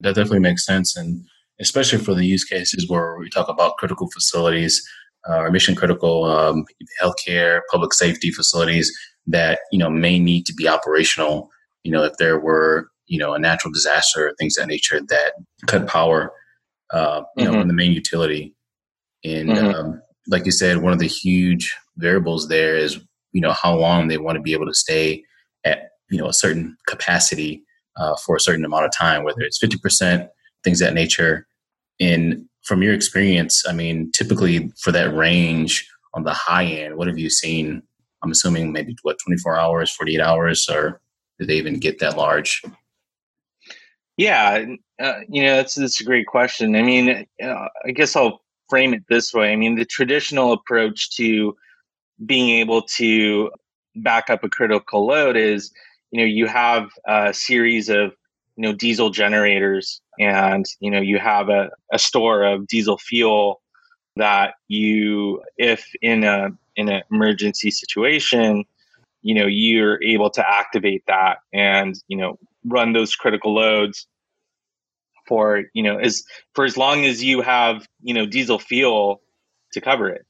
that 0.00 0.14
definitely 0.14 0.38
makes 0.38 0.64
sense 0.64 0.96
and 0.96 1.24
especially 1.60 1.98
for 1.98 2.14
the 2.14 2.24
use 2.24 2.44
cases 2.44 2.88
where 2.88 3.16
we 3.18 3.28
talk 3.28 3.48
about 3.48 3.76
critical 3.76 4.08
facilities 4.10 4.86
uh, 5.28 5.38
or 5.38 5.50
mission 5.50 5.74
critical 5.74 6.24
um, 6.24 6.64
healthcare, 7.02 7.60
public 7.70 7.92
safety 7.92 8.30
facilities 8.30 8.92
that 9.26 9.60
you 9.72 9.78
know 9.78 9.90
may 9.90 10.18
need 10.18 10.46
to 10.46 10.54
be 10.54 10.68
operational. 10.68 11.50
You 11.84 11.92
know, 11.92 12.04
if 12.04 12.16
there 12.18 12.38
were 12.38 12.88
you 13.06 13.18
know 13.18 13.34
a 13.34 13.38
natural 13.38 13.72
disaster 13.72 14.28
or 14.28 14.34
things 14.38 14.56
of 14.56 14.62
that 14.62 14.68
nature 14.68 15.00
that 15.08 15.32
cut 15.66 15.86
power, 15.86 16.32
uh, 16.92 17.22
you 17.36 17.44
mm-hmm. 17.44 17.52
know, 17.52 17.60
from 17.60 17.68
the 17.68 17.74
main 17.74 17.92
utility. 17.92 18.54
And 19.24 19.50
mm-hmm. 19.50 19.74
um, 19.74 20.02
like 20.26 20.46
you 20.46 20.52
said, 20.52 20.78
one 20.78 20.92
of 20.92 20.98
the 20.98 21.08
huge 21.08 21.74
variables 21.96 22.48
there 22.48 22.76
is 22.76 23.00
you 23.32 23.40
know 23.40 23.52
how 23.52 23.76
long 23.76 24.08
they 24.08 24.18
want 24.18 24.36
to 24.36 24.42
be 24.42 24.52
able 24.52 24.66
to 24.66 24.74
stay 24.74 25.22
at 25.64 25.90
you 26.10 26.18
know 26.18 26.28
a 26.28 26.32
certain 26.32 26.76
capacity 26.86 27.62
uh, 27.96 28.16
for 28.24 28.36
a 28.36 28.40
certain 28.40 28.64
amount 28.64 28.84
of 28.84 28.92
time, 28.92 29.24
whether 29.24 29.40
it's 29.40 29.58
fifty 29.58 29.78
percent, 29.78 30.28
things 30.64 30.78
that 30.80 30.94
nature. 30.94 31.46
And 32.00 32.44
from 32.62 32.82
your 32.82 32.94
experience, 32.94 33.64
I 33.66 33.72
mean, 33.72 34.12
typically 34.12 34.70
for 34.80 34.92
that 34.92 35.14
range 35.14 35.88
on 36.14 36.24
the 36.24 36.34
high 36.34 36.64
end, 36.64 36.96
what 36.96 37.08
have 37.08 37.18
you 37.18 37.30
seen? 37.30 37.82
I'm 38.22 38.30
assuming 38.30 38.72
maybe 38.72 38.96
what 39.02 39.18
24 39.24 39.56
hours, 39.58 39.90
48 39.90 40.20
hours, 40.20 40.68
or 40.68 41.00
do 41.38 41.46
they 41.46 41.54
even 41.54 41.78
get 41.78 41.98
that 42.00 42.16
large? 42.16 42.62
Yeah, 44.18 44.64
uh, 45.00 45.20
you 45.28 45.44
know 45.44 45.56
that's 45.56 45.76
that's 45.76 46.00
a 46.00 46.04
great 46.04 46.26
question. 46.26 46.74
I 46.76 46.82
mean, 46.82 47.26
uh, 47.42 47.68
I 47.86 47.92
guess 47.92 48.16
I'll 48.16 48.42
frame 48.68 48.92
it 48.92 49.04
this 49.08 49.32
way. 49.32 49.52
I 49.52 49.56
mean, 49.56 49.76
the 49.76 49.84
traditional 49.86 50.52
approach 50.52 51.16
to 51.16 51.56
being 52.26 52.50
able 52.60 52.82
to 52.82 53.50
back 53.96 54.30
up 54.30 54.44
a 54.44 54.50
critical 54.50 55.06
load 55.06 55.36
is, 55.36 55.72
you 56.12 56.20
know, 56.20 56.26
you 56.26 56.46
have 56.46 56.90
a 57.06 57.34
series 57.34 57.88
of 57.88 58.12
you 58.56 58.62
know 58.64 58.72
diesel 58.72 59.10
generators 59.10 60.02
and 60.20 60.66
you 60.80 60.90
know 60.90 61.00
you 61.00 61.18
have 61.18 61.48
a, 61.48 61.70
a 61.92 61.98
store 61.98 62.44
of 62.44 62.66
diesel 62.68 62.98
fuel 62.98 63.62
that 64.16 64.54
you 64.68 65.42
if 65.58 65.88
in 66.02 66.24
a 66.24 66.48
in 66.76 66.88
an 66.88 67.02
emergency 67.12 67.70
situation 67.70 68.64
you 69.22 69.34
know 69.34 69.46
you're 69.46 70.02
able 70.02 70.30
to 70.30 70.44
activate 70.48 71.04
that 71.06 71.38
and 71.52 72.00
you 72.08 72.16
know 72.16 72.38
run 72.64 72.92
those 72.92 73.14
critical 73.14 73.54
loads 73.54 74.06
for 75.26 75.64
you 75.74 75.82
know 75.82 75.98
as 75.98 76.24
for 76.54 76.64
as 76.64 76.76
long 76.76 77.04
as 77.04 77.22
you 77.22 77.42
have 77.42 77.86
you 78.02 78.14
know 78.14 78.26
diesel 78.26 78.58
fuel 78.58 79.20
to 79.72 79.80
cover 79.80 80.08
it. 80.08 80.24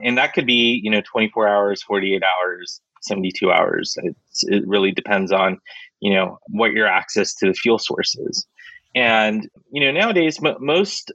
And 0.00 0.16
that 0.18 0.32
could 0.32 0.46
be 0.46 0.80
you 0.82 0.90
know 0.90 1.02
24 1.10 1.48
hours 1.48 1.82
48 1.82 2.22
hours 2.22 2.80
72 3.02 3.52
hours. 3.52 3.98
It's, 4.02 4.44
it 4.44 4.66
really 4.66 4.92
depends 4.92 5.32
on 5.32 5.58
you 6.00 6.14
know 6.14 6.38
what 6.48 6.72
your 6.72 6.86
access 6.86 7.34
to 7.36 7.46
the 7.46 7.54
fuel 7.54 7.78
source 7.78 8.14
is. 8.16 8.46
And 8.94 9.48
you 9.72 9.84
know 9.84 9.90
nowadays 9.90 10.38
most 10.60 11.12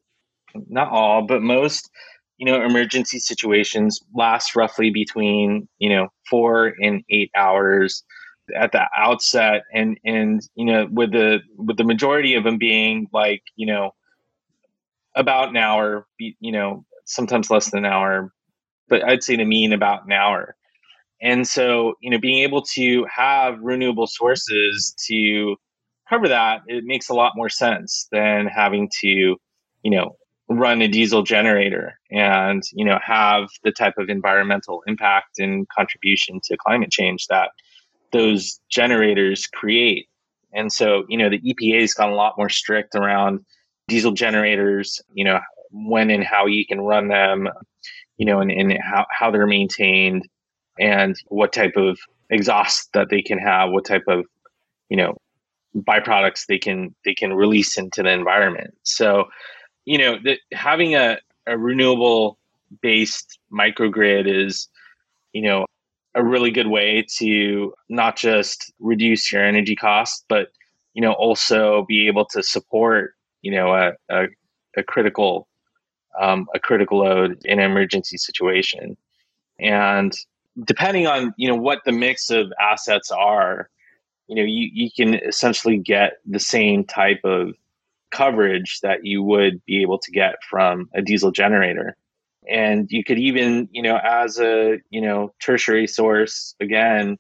not 0.68 0.90
all 0.92 1.26
but 1.26 1.42
most 1.42 1.90
you 2.38 2.46
know 2.46 2.64
emergency 2.64 3.20
situations 3.20 4.00
last 4.14 4.56
roughly 4.56 4.90
between 4.90 5.68
you 5.80 5.90
know 5.90 6.08
four 6.30 6.74
and 6.82 7.04
eight 7.10 7.32
hours 7.36 8.04
at 8.56 8.72
the 8.72 8.86
outset 8.98 9.64
and 9.74 10.00
and 10.06 10.48
you 10.56 10.66
know 10.66 10.88
with 10.92 11.12
the 11.12 11.40
with 11.58 11.78
the 11.78 11.84
majority 11.84 12.36
of 12.36 12.44
them 12.44 12.58
being 12.58 13.08
like 13.14 13.42
you 13.56 13.66
know 13.66 13.92
about 15.16 15.50
an 15.50 15.58
hour 15.58 16.08
you 16.18 16.52
know 16.52 16.86
sometimes 17.06 17.50
less 17.50 17.72
than 17.72 17.86
an 17.86 17.92
hour 17.92 18.32
but 18.90 19.04
i'd 19.06 19.24
say 19.24 19.36
the 19.36 19.46
mean 19.46 19.72
about 19.74 20.06
an 20.06 20.12
hour. 20.12 20.56
And 21.22 21.48
so, 21.48 21.96
you 22.02 22.10
know, 22.10 22.18
being 22.18 22.44
able 22.44 22.62
to 22.74 23.06
have 23.14 23.60
renewable 23.62 24.08
sources 24.08 24.96
to 25.08 25.58
cover 26.08 26.28
that, 26.28 26.62
it 26.68 26.86
makes 26.86 27.10
a 27.10 27.14
lot 27.14 27.34
more 27.36 27.50
sense 27.50 28.08
than 28.12 28.48
having 28.48 28.90
to, 29.02 29.08
you 29.08 29.92
know, 29.92 30.16
run 30.48 30.82
a 30.82 30.88
diesel 30.88 31.22
generator 31.22 32.00
and, 32.10 32.64
you 32.74 32.86
know, 32.86 33.00
have 33.04 33.50
the 33.64 33.72
type 33.72 33.96
of 33.98 34.10
environmental 34.10 34.82
impact 34.88 35.40
and 35.40 35.68
contribution 35.70 36.40
to 36.46 36.58
climate 36.58 36.90
change 36.90 37.28
that 37.28 37.52
those 38.12 38.60
generators 38.70 39.48
create. 39.48 40.08
And 40.54 40.72
so, 40.72 41.06
you 41.10 41.18
know, 41.18 41.30
the 41.30 41.40
EPA 41.40 41.82
has 41.82 41.94
gotten 41.94 42.14
a 42.14 42.18
lot 42.18 42.38
more 42.38 42.50
strict 42.50 42.96
around 42.96 43.46
diesel 43.88 44.12
generators, 44.12 45.02
you 45.14 45.24
know, 45.24 45.40
when 45.72 46.10
and 46.10 46.24
how 46.24 46.46
you 46.48 46.66
can 46.66 46.82
run 46.82 47.08
them, 47.08 47.48
you 48.18 48.26
know, 48.26 48.40
and, 48.40 48.52
and 48.52 48.78
how, 48.82 49.06
how 49.12 49.30
they're 49.30 49.48
maintained 49.48 50.28
and 50.80 51.16
what 51.28 51.54
type 51.54 51.76
of 51.76 52.00
exhaust 52.30 52.90
that 52.94 53.10
they 53.10 53.22
can 53.22 53.38
have, 53.38 53.72
what 53.72 53.86
type 53.86 54.04
of, 54.08 54.26
you 54.90 54.98
know, 54.98 55.16
byproducts 55.76 56.46
they 56.48 56.58
can 56.58 56.96
they 57.06 57.14
can 57.14 57.34
release 57.34 57.78
into 57.78 58.02
the 58.02 58.10
environment. 58.10 58.74
So, 58.84 59.26
you 59.86 59.98
know, 59.98 60.18
the, 60.24 60.38
having 60.54 60.96
a, 60.96 61.20
a 61.46 61.58
renewable 61.58 62.40
based 62.82 63.40
microgrid 63.52 64.28
is, 64.28 64.68
you 65.34 65.42
know, 65.44 65.66
a 66.20 66.24
really 66.24 66.52
good 66.52 66.68
way 66.68 67.06
to 67.18 67.74
not 67.88 68.18
just 68.18 68.74
reduce 68.80 69.32
your 69.32 69.44
energy 69.44 69.76
costs, 69.76 70.24
but 70.28 70.52
you 70.94 71.02
know 71.02 71.14
also 71.14 71.86
be 71.88 72.08
able 72.08 72.26
to 72.26 72.44
support 72.44 73.16
you 73.42 73.52
know 73.52 73.74
a, 73.74 73.94
a, 74.10 74.28
a 74.78 74.84
critical 74.84 75.48
um, 76.20 76.48
a 76.54 76.60
critical 76.60 77.00
load 77.00 77.42
in 77.46 77.60
an 77.60 77.72
emergency 77.72 78.18
situation. 78.18 78.98
And 79.60 80.14
depending 80.66 81.08
on 81.08 81.34
you 81.38 81.48
know 81.48 81.56
what 81.56 81.80
the 81.86 81.94
mix 81.94 82.30
of 82.30 82.52
assets 82.60 83.12
are 83.12 83.70
you 84.28 84.36
know 84.36 84.44
you, 84.44 84.70
you 84.74 84.90
can 84.92 85.16
essentially 85.16 85.78
get 85.78 86.14
the 86.26 86.40
same 86.40 86.84
type 86.84 87.22
of 87.24 87.54
coverage 88.12 88.80
that 88.82 89.06
you 89.06 89.24
would 89.24 89.64
be 89.66 89.82
able 89.82 90.00
to 90.00 90.12
get 90.12 90.36
from 90.50 90.90
a 90.94 91.02
diesel 91.02 91.32
generator 91.32 91.96
and 92.50 92.88
you 92.90 93.04
could 93.04 93.20
even 93.20 93.70
you 93.72 93.82
know 93.82 93.98
as 93.98 94.40
a 94.40 94.78
you 94.90 95.02
know 95.02 95.34
tertiary 95.42 95.88
source 95.88 96.56
again 96.60 97.18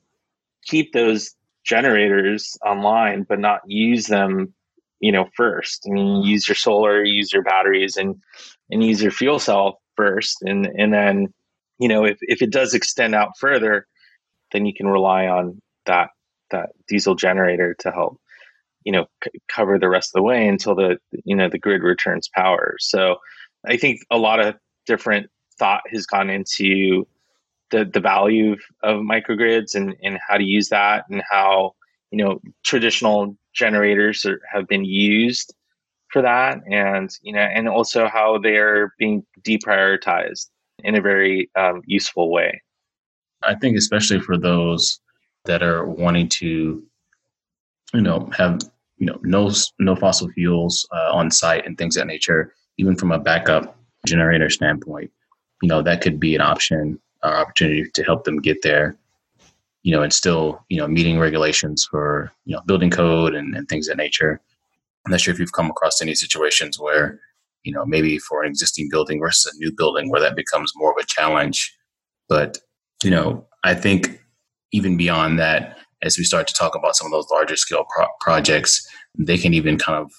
keep 0.65 0.91
those 0.93 1.35
generators 1.63 2.57
online 2.65 3.23
but 3.23 3.39
not 3.39 3.61
use 3.65 4.07
them 4.07 4.53
you 4.99 5.11
know 5.11 5.29
first. 5.35 5.85
I 5.87 5.91
mean 5.91 6.23
use 6.23 6.47
your 6.47 6.55
solar 6.55 7.03
use 7.03 7.31
your 7.31 7.43
batteries 7.43 7.97
and 7.97 8.15
and 8.69 8.83
use 8.83 9.01
your 9.01 9.11
fuel 9.11 9.39
cell 9.39 9.81
first. 9.95 10.41
And 10.41 10.65
and 10.65 10.93
then 10.93 11.33
you 11.79 11.87
know 11.87 12.05
if, 12.05 12.17
if 12.21 12.41
it 12.41 12.51
does 12.51 12.73
extend 12.73 13.15
out 13.15 13.37
further 13.39 13.87
then 14.51 14.65
you 14.65 14.73
can 14.73 14.87
rely 14.87 15.27
on 15.27 15.61
that 15.85 16.09
that 16.51 16.69
diesel 16.87 17.15
generator 17.15 17.75
to 17.79 17.91
help 17.91 18.19
you 18.83 18.91
know 18.91 19.05
c- 19.23 19.39
cover 19.47 19.77
the 19.77 19.89
rest 19.89 20.09
of 20.09 20.19
the 20.19 20.23
way 20.23 20.47
until 20.47 20.75
the 20.75 20.97
you 21.23 21.35
know 21.35 21.49
the 21.49 21.59
grid 21.59 21.83
returns 21.83 22.29
power. 22.33 22.75
So 22.79 23.17
i 23.67 23.77
think 23.77 23.99
a 24.09 24.17
lot 24.17 24.39
of 24.39 24.55
different 24.89 25.29
thought 25.59 25.83
has 25.93 26.05
gone 26.05 26.29
into 26.29 27.07
the 27.71 27.85
the 27.85 27.99
value 27.99 28.53
of, 28.53 28.59
of 28.83 29.01
microgrids 29.01 29.75
and 29.75 29.95
and 30.03 30.17
how 30.27 30.37
to 30.37 30.43
use 30.43 30.69
that 30.69 31.05
and 31.09 31.21
how 31.29 31.73
you 32.11 32.17
know 32.17 32.41
traditional 32.63 33.37
generators 33.53 34.25
are, 34.25 34.41
have 34.51 34.67
been 34.67 34.83
used 34.83 35.53
for 36.11 36.21
that 36.23 36.57
and 36.71 37.09
you 37.21 37.31
know 37.31 37.47
and 37.57 37.69
also 37.69 38.07
how 38.07 38.39
they're 38.39 38.93
being 38.97 39.23
deprioritized 39.41 40.47
in 40.83 40.95
a 40.95 41.01
very 41.01 41.49
um, 41.55 41.81
useful 41.85 42.31
way. 42.31 42.61
I 43.43 43.55
think 43.55 43.77
especially 43.77 44.19
for 44.19 44.37
those 44.37 44.99
that 45.45 45.61
are 45.61 45.85
wanting 45.85 46.29
to 46.29 46.83
you 47.93 48.01
know 48.01 48.29
have 48.35 48.59
you 48.97 49.05
know 49.05 49.19
no 49.21 49.51
no 49.77 49.95
fossil 49.95 50.29
fuels 50.29 50.87
uh, 50.91 51.11
on 51.13 51.29
site 51.29 51.65
and 51.65 51.77
things 51.77 51.95
that 51.95 52.07
nature 52.07 52.53
even 52.77 52.95
from 52.95 53.11
a 53.11 53.19
backup 53.19 53.78
generator 54.05 54.49
standpoint 54.49 55.11
you 55.61 55.69
know 55.69 55.81
that 55.81 56.01
could 56.01 56.19
be 56.19 56.35
an 56.35 56.41
option 56.41 56.99
or 57.23 57.35
opportunity 57.35 57.85
to 57.93 58.03
help 58.03 58.23
them 58.23 58.37
get 58.37 58.61
there 58.61 58.97
you 59.83 59.91
know 59.91 60.01
and 60.01 60.13
still 60.13 60.63
you 60.69 60.77
know 60.77 60.87
meeting 60.87 61.19
regulations 61.19 61.87
for 61.89 62.31
you 62.45 62.55
know 62.55 62.61
building 62.65 62.89
code 62.89 63.33
and, 63.33 63.55
and 63.55 63.67
things 63.67 63.87
of 63.87 63.97
that 63.97 64.03
nature. 64.03 64.41
I'm 65.05 65.11
not 65.11 65.21
sure 65.21 65.33
if 65.33 65.39
you've 65.39 65.53
come 65.53 65.69
across 65.69 66.01
any 66.01 66.13
situations 66.13 66.79
where 66.79 67.19
you 67.63 67.71
know 67.73 67.85
maybe 67.85 68.19
for 68.19 68.43
an 68.43 68.49
existing 68.49 68.89
building 68.91 69.19
versus 69.19 69.53
a 69.53 69.57
new 69.57 69.71
building 69.75 70.09
where 70.09 70.21
that 70.21 70.35
becomes 70.35 70.71
more 70.75 70.91
of 70.91 70.97
a 71.01 71.05
challenge. 71.07 71.75
But 72.27 72.57
you 73.03 73.09
know 73.09 73.45
i 73.63 73.73
think 73.73 74.19
even 74.71 74.97
beyond 74.97 75.39
that 75.39 75.77
as 76.01 76.17
we 76.17 76.23
start 76.23 76.47
to 76.47 76.53
talk 76.53 76.75
about 76.75 76.95
some 76.95 77.07
of 77.07 77.11
those 77.11 77.29
larger 77.31 77.55
scale 77.55 77.85
pro- 77.95 78.07
projects 78.19 78.87
they 79.17 79.37
can 79.37 79.53
even 79.53 79.77
kind 79.77 79.97
of 79.97 80.11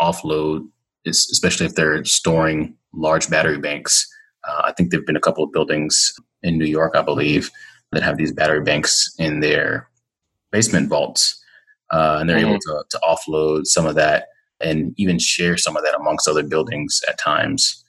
offload 0.00 0.66
especially 1.06 1.66
if 1.66 1.74
they're 1.74 2.04
storing 2.04 2.76
large 2.92 3.28
battery 3.30 3.58
banks 3.58 4.08
uh, 4.46 4.62
I 4.64 4.72
think 4.72 4.90
there've 4.90 5.06
been 5.06 5.16
a 5.16 5.20
couple 5.20 5.44
of 5.44 5.52
buildings 5.52 6.12
in 6.42 6.58
New 6.58 6.66
York, 6.66 6.94
I 6.96 7.02
believe, 7.02 7.50
that 7.92 8.02
have 8.02 8.16
these 8.16 8.32
battery 8.32 8.62
banks 8.62 9.14
in 9.18 9.40
their 9.40 9.88
basement 10.50 10.88
vaults, 10.88 11.42
uh, 11.92 12.18
and 12.20 12.28
they're 12.28 12.38
mm-hmm. 12.38 12.48
able 12.48 12.58
to, 12.58 12.84
to 12.90 13.00
offload 13.04 13.66
some 13.66 13.86
of 13.86 13.94
that 13.94 14.28
and 14.60 14.94
even 14.96 15.18
share 15.18 15.56
some 15.56 15.76
of 15.76 15.84
that 15.84 15.94
amongst 15.94 16.28
other 16.28 16.42
buildings 16.42 17.00
at 17.08 17.18
times. 17.18 17.84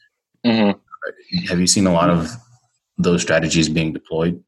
Mm-hmm. 0.45 0.77
Have 1.47 1.59
you 1.59 1.67
seen 1.67 1.87
a 1.87 1.93
lot 1.93 2.09
of 2.09 2.31
those 2.97 3.21
strategies 3.21 3.69
being 3.69 3.93
deployed? 3.93 4.41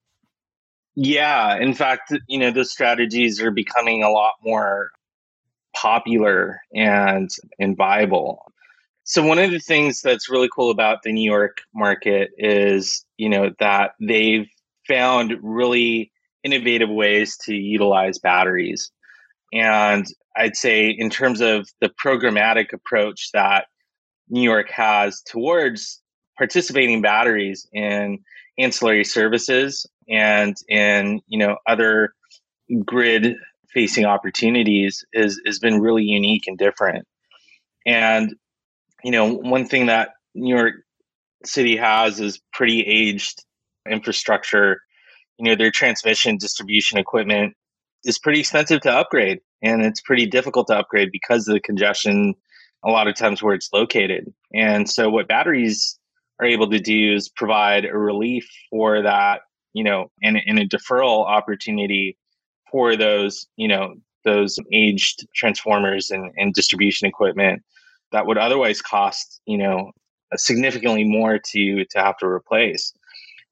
Yeah, 0.96 1.58
in 1.58 1.74
fact, 1.74 2.14
you 2.28 2.38
know, 2.38 2.52
those 2.52 2.72
strategies 2.72 3.42
are 3.42 3.52
becoming 3.52 4.02
a 4.02 4.10
lot 4.10 4.36
more 4.44 4.92
popular 5.76 6.62
and 6.74 7.30
and 7.60 7.76
viable. 7.76 8.42
So 9.08 9.24
one 9.24 9.38
of 9.38 9.52
the 9.52 9.60
things 9.60 10.02
that's 10.02 10.32
really 10.32 10.50
cool 10.54 10.72
about 10.72 11.04
the 11.04 11.12
New 11.12 11.24
York 11.24 11.60
market 11.76 12.32
is, 12.40 13.06
you 13.18 13.30
know, 13.30 13.52
that 13.60 13.92
they've 14.02 14.48
found 14.88 15.36
really 15.44 16.12
innovative 16.44 16.90
ways 16.90 17.38
to 17.46 17.54
utilize 17.56 18.18
batteries. 18.18 18.92
And 19.54 20.08
I'd 20.36 20.56
say 20.56 20.90
in 20.90 21.12
terms 21.12 21.40
of 21.40 21.70
the 21.82 21.90
programmatic 22.04 22.74
approach 22.74 23.30
that 23.32 23.68
New 24.28 24.42
York 24.42 24.72
has 24.72 25.22
towards 25.22 26.02
participating 26.36 27.04
batteries 27.04 27.68
in 27.74 28.18
ancillary 28.58 29.04
services 29.04 29.86
and 30.10 30.58
in, 30.68 31.22
you 31.28 31.38
know, 31.38 31.58
other 31.68 32.16
grid 32.84 33.36
facing 33.72 34.06
opportunities 34.06 35.06
is 35.14 35.40
has 35.46 35.60
been 35.60 35.80
really 35.80 36.04
unique 36.04 36.48
and 36.48 36.58
different. 36.58 37.08
And 37.86 38.36
you 39.06 39.12
know, 39.12 39.32
one 39.32 39.68
thing 39.68 39.86
that 39.86 40.10
New 40.34 40.56
York 40.56 40.74
City 41.46 41.78
has 41.78 42.20
is 42.20 42.42
pretty 42.52 42.82
aged 42.82 43.46
infrastructure. 43.88 44.82
You 45.38 45.46
know, 45.46 45.56
their 45.56 45.70
transmission 45.70 46.38
distribution 46.38 46.98
equipment 46.98 47.54
is 48.04 48.18
pretty 48.18 48.40
expensive 48.40 48.82
to 48.82 48.92
upgrade, 48.92 49.42
and 49.62 49.86
it's 49.86 50.02
pretty 50.02 50.26
difficult 50.26 50.66
to 50.68 50.80
upgrade 50.80 51.12
because 51.12 51.48
of 51.48 51.54
the 51.54 51.60
congestion 51.60 52.34
a 52.84 52.90
lot 52.90 53.08
of 53.08 53.14
times 53.14 53.44
where 53.44 53.54
it's 53.54 53.70
located. 53.72 54.34
And 54.56 54.90
so, 54.90 55.12
what 55.12 55.28
batteries 55.28 56.00
are 56.40 56.48
able 56.48 56.72
to 56.72 56.80
do 56.80 57.14
is 57.14 57.30
provide 57.30 57.86
a 57.86 57.96
relief 57.96 58.50
for 58.72 59.04
that, 59.04 59.42
you 59.74 59.84
know, 59.84 60.10
and, 60.24 60.36
and 60.48 60.58
a 60.58 60.68
deferral 60.68 61.28
opportunity 61.28 62.18
for 62.72 62.96
those, 62.96 63.46
you 63.56 63.68
know, 63.68 63.98
those 64.24 64.58
aged 64.74 65.28
transformers 65.36 66.10
and, 66.10 66.32
and 66.38 66.56
distribution 66.56 67.08
equipment 67.08 67.62
that 68.16 68.26
would 68.26 68.38
otherwise 68.38 68.82
cost 68.82 69.42
you 69.46 69.58
know 69.58 69.92
significantly 70.36 71.04
more 71.04 71.38
to 71.38 71.86
to 71.86 72.00
have 72.00 72.18
to 72.18 72.26
replace. 72.26 72.94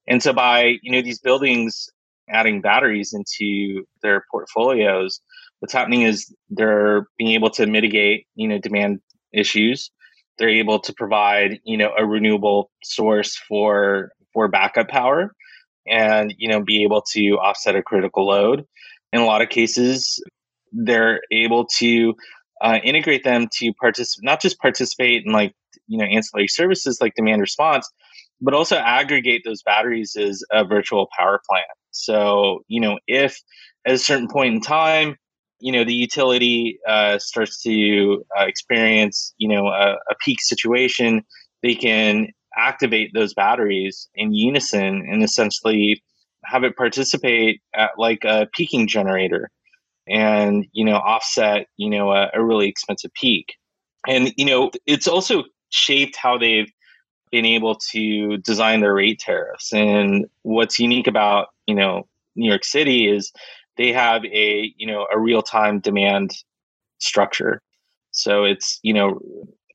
And 0.08 0.23
so 0.23 0.34
by 0.34 0.76
you 0.82 0.91
know 0.91 1.02
these 1.02 1.19
buildings 1.19 1.89
adding 2.30 2.62
batteries 2.62 3.13
into 3.13 3.84
their 4.02 4.23
portfolios 4.32 5.19
what's 5.60 5.73
happening 5.73 6.02
is 6.02 6.34
they're 6.49 7.08
being 7.17 7.32
able 7.32 7.49
to 7.49 7.65
mitigate 7.65 8.28
you 8.36 8.49
know 8.49 8.58
demand 8.58 8.99
issues. 9.32 9.91
They're 10.38 10.49
able 10.49 10.80
to 10.80 10.93
provide 10.93 11.60
you 11.63 11.78
know 11.78 11.93
a 11.97 12.06
renewable 12.06 12.69
source 12.84 13.38
for 13.47 14.12
for 14.34 14.49
backup 14.49 14.89
power 14.89 15.34
and 15.88 16.34
you 16.38 16.49
know 16.49 16.62
be 16.62 16.84
able 16.84 17.02
to 17.13 17.38
offset 17.39 17.76
a 17.76 17.82
critical 17.82 18.28
load. 18.28 18.65
In 19.13 19.21
a 19.21 19.26
lot 19.26 19.41
of 19.41 19.49
cases 19.49 20.21
they're 20.73 21.21
able 21.32 21.65
to 21.65 22.15
uh, 22.63 22.80
integrate 22.84 23.23
them 23.23 23.47
to 23.52 23.73
participate, 23.73 24.23
not 24.23 24.41
just 24.41 24.58
participate 24.60 25.23
in 25.26 25.32
like 25.32 25.54
you 25.88 25.97
know 25.97 26.06
ancillary 26.06 26.47
services 26.47 26.97
like 27.02 27.13
demand 27.15 27.41
response, 27.41 27.88
but 28.41 28.54
also 28.54 28.78
aggregate 28.78 29.41
those 29.45 29.62
batteries 29.62 30.15
as 30.15 30.41
a 30.52 30.63
virtual 30.63 31.08
power 31.17 31.41
plant. 31.47 31.67
So 31.91 32.63
you 32.67 32.80
know 32.80 32.97
if 33.06 33.38
at 33.86 33.93
a 33.93 33.97
certain 33.97 34.30
point 34.30 34.56
in 34.56 34.62
time, 34.62 35.17
you 35.60 35.71
know 35.71 35.84
the 35.84 35.93
utility 35.93 36.80
uh, 36.88 37.19
starts 37.19 37.62
to 37.63 38.23
uh, 38.39 38.45
experience 38.45 39.34
you 39.38 39.49
know 39.49 39.67
a, 39.67 39.93
a 39.93 40.15
peak 40.23 40.41
situation, 40.41 41.23
they 41.62 41.76
can 41.76 42.28
activate 42.58 43.12
those 43.13 43.34
batteries 43.34 44.08
in 44.15 44.34
unison 44.34 45.06
and 45.10 45.23
essentially 45.23 46.02
have 46.45 46.63
it 46.63 46.78
participate 46.78 47.62
at 47.73 47.91
like 47.97 48.23
a 48.23 48.47
peaking 48.54 48.88
generator 48.88 49.49
and 50.08 50.66
you 50.74 50.84
know 50.84 50.96
offset 50.96 51.68
you 51.78 51.89
know 51.89 52.12
a, 52.12 52.30
a 52.34 52.44
really 52.44 52.68
expensive 52.68 53.13
peak. 53.13 53.56
And 54.08 54.34
you 54.38 54.46
know 54.46 54.72
it's 54.86 55.08
also 55.08 55.44
shaped 55.70 56.16
how 56.16 56.38
they've 56.38 56.72
been 57.32 57.46
able 57.46 57.76
to 57.92 58.38
design 58.38 58.82
their 58.82 58.94
rate 58.94 59.20
tariffs. 59.20 59.74
And 59.74 60.28
what's 60.44 60.80
unique 60.80 61.08
about 61.08 61.48
you 61.66 61.76
know 61.76 62.08
new 62.36 62.50
york 62.50 62.66
city 62.66 63.08
is 63.08 63.32
they 63.78 63.92
have 63.92 64.24
a 64.26 64.74
you 64.78 64.88
know 64.88 65.08
a 65.12 65.20
real-time 65.20 65.80
demand 65.80 66.32
structure. 67.00 67.62
So 68.12 68.44
it's 68.44 68.80
you 68.84 68.94
know 68.94 69.20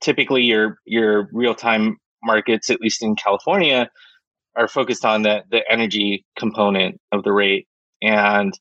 typically 0.00 0.42
your 0.42 0.78
your 0.84 1.28
real-time 1.32 1.96
markets 2.24 2.68
at 2.68 2.80
least 2.80 3.02
in 3.02 3.14
california 3.14 3.88
are 4.56 4.68
focused 4.68 5.04
on 5.04 5.22
the 5.22 5.42
the 5.50 5.62
energy 5.70 6.24
component 6.36 7.00
of 7.12 7.22
the 7.22 7.32
rate. 7.32 7.66
And 8.02 8.52